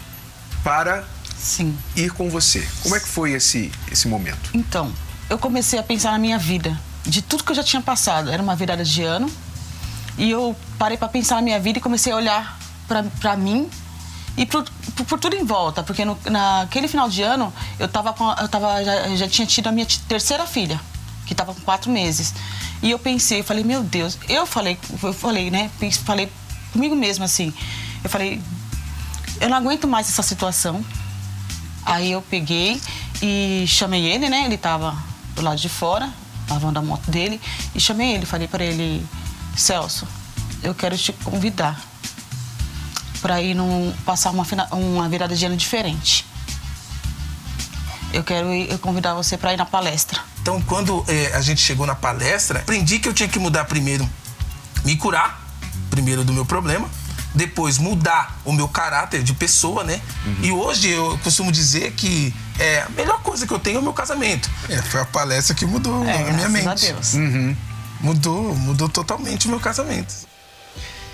para 0.63 1.03
Sim. 1.39 1.77
ir 1.95 2.11
com 2.11 2.29
você. 2.29 2.67
Como 2.83 2.95
é 2.95 2.99
que 2.99 3.07
foi 3.07 3.31
esse, 3.31 3.71
esse 3.91 4.07
momento? 4.07 4.49
Então, 4.53 4.91
eu 5.29 5.37
comecei 5.37 5.79
a 5.79 5.83
pensar 5.83 6.11
na 6.11 6.19
minha 6.19 6.37
vida, 6.37 6.77
de 7.05 7.21
tudo 7.21 7.43
que 7.43 7.51
eu 7.51 7.55
já 7.55 7.63
tinha 7.63 7.81
passado. 7.81 8.29
Era 8.29 8.41
uma 8.41 8.55
virada 8.55 8.83
de 8.83 9.03
ano. 9.03 9.31
E 10.17 10.29
eu 10.29 10.55
parei 10.77 10.97
para 10.97 11.07
pensar 11.07 11.35
na 11.35 11.41
minha 11.41 11.59
vida 11.59 11.79
e 11.79 11.81
comecei 11.81 12.11
a 12.11 12.15
olhar 12.15 12.59
para 13.19 13.37
mim 13.37 13.69
e 14.35 14.45
por, 14.45 14.65
por, 14.95 15.05
por 15.05 15.19
tudo 15.19 15.35
em 15.35 15.45
volta. 15.45 15.81
Porque 15.81 16.03
no, 16.03 16.17
naquele 16.29 16.87
final 16.87 17.09
de 17.09 17.21
ano, 17.21 17.53
eu, 17.79 17.87
tava 17.87 18.13
com, 18.13 18.29
eu 18.31 18.47
tava, 18.49 18.83
já, 18.83 19.15
já 19.15 19.27
tinha 19.27 19.45
tido 19.47 19.67
a 19.67 19.71
minha 19.71 19.87
terceira 20.07 20.45
filha, 20.45 20.79
que 21.25 21.33
estava 21.33 21.53
com 21.53 21.61
quatro 21.61 21.89
meses. 21.91 22.33
E 22.81 22.91
eu 22.91 22.99
pensei, 22.99 23.39
eu 23.39 23.43
falei, 23.43 23.63
meu 23.63 23.83
Deus, 23.83 24.17
eu 24.27 24.45
falei, 24.45 24.77
eu 25.01 25.13
falei, 25.13 25.49
né? 25.49 25.69
Falei 26.05 26.29
comigo 26.73 26.95
mesma 26.95 27.25
assim. 27.25 27.53
Eu 28.03 28.09
falei, 28.09 28.41
eu 29.39 29.49
não 29.49 29.57
aguento 29.57 29.87
mais 29.87 30.09
essa 30.09 30.23
situação. 30.23 30.83
Aí 31.89 32.11
eu 32.11 32.21
peguei 32.21 32.79
e 33.19 33.65
chamei 33.67 34.05
ele, 34.05 34.29
né? 34.29 34.45
Ele 34.45 34.57
tava 34.57 34.95
do 35.33 35.41
lado 35.41 35.59
de 35.59 35.67
fora, 35.67 36.13
lavando 36.47 36.77
a 36.77 36.81
moto 36.83 37.09
dele, 37.09 37.41
e 37.73 37.79
chamei 37.79 38.13
ele, 38.13 38.27
falei 38.27 38.47
para 38.47 38.63
ele, 38.63 39.03
Celso, 39.57 40.07
eu 40.61 40.75
quero 40.75 40.95
te 40.95 41.11
convidar 41.11 41.81
para 43.23 43.41
ir 43.41 43.55
num, 43.55 43.91
passar 44.05 44.29
uma, 44.29 44.45
uma 44.71 45.09
virada 45.09 45.35
de 45.35 45.43
ano 45.43 45.57
diferente. 45.57 46.27
Eu 48.13 48.23
quero 48.23 48.53
ir, 48.53 48.69
eu 48.69 48.77
convidar 48.77 49.15
você 49.15 49.35
para 49.35 49.51
ir 49.51 49.57
na 49.57 49.65
palestra. 49.65 50.21
Então, 50.43 50.61
quando 50.61 51.03
eh, 51.07 51.31
a 51.33 51.41
gente 51.41 51.59
chegou 51.59 51.87
na 51.87 51.95
palestra, 51.95 52.59
aprendi 52.59 52.99
que 52.99 53.09
eu 53.09 53.13
tinha 53.13 53.27
que 53.27 53.39
mudar 53.39 53.65
primeiro, 53.65 54.07
me 54.85 54.95
curar, 54.95 55.41
primeiro 55.89 56.23
do 56.23 56.33
meu 56.33 56.45
problema, 56.45 56.87
depois 57.33 57.77
mudar 57.77 58.39
o 58.43 58.51
meu 58.51 58.67
caráter 58.67 59.23
de 59.23 59.33
pessoa, 59.33 59.83
né? 59.83 60.01
E 60.41 60.51
hoje 60.51 60.89
eu 60.89 61.17
costumo 61.23 61.51
dizer 61.51 61.91
que 61.93 62.33
é, 62.57 62.81
a 62.81 62.89
melhor 62.89 63.21
coisa 63.21 63.45
que 63.45 63.53
eu 63.53 63.59
tenho 63.59 63.77
é 63.77 63.79
o 63.79 63.83
meu 63.83 63.93
casamento. 63.93 64.49
É, 64.67 64.81
foi 64.81 65.01
a 65.01 65.05
palestra 65.05 65.55
que 65.55 65.65
mudou 65.65 66.03
É, 66.05 66.13
a 66.13 66.17
minha 66.17 66.33
graças 66.33 66.45
a 66.45 66.49
mente. 66.49 66.93
Deus. 66.93 67.13
Uhum. 67.13 67.55
Mudou, 68.01 68.55
mudou 68.55 68.89
totalmente 68.89 69.47
o 69.47 69.49
meu 69.49 69.59
casamento. 69.59 70.13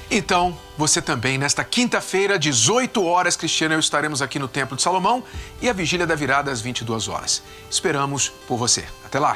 Então, 0.09 0.55
você 0.77 1.01
também, 1.01 1.37
nesta 1.37 1.63
quinta-feira, 1.63 2.37
18 2.37 3.03
horas, 3.03 3.35
Cristiano 3.35 3.73
e 3.73 3.75
eu 3.75 3.79
estaremos 3.79 4.21
aqui 4.21 4.37
no 4.37 4.47
Templo 4.47 4.77
de 4.77 4.83
Salomão 4.83 5.23
e 5.61 5.67
a 5.67 5.73
Vigília 5.73 6.05
da 6.05 6.15
Virada 6.15 6.51
às 6.51 6.61
22 6.61 7.07
horas. 7.07 7.41
Esperamos 7.69 8.31
por 8.47 8.57
você. 8.57 8.85
Até 9.03 9.19
lá! 9.19 9.35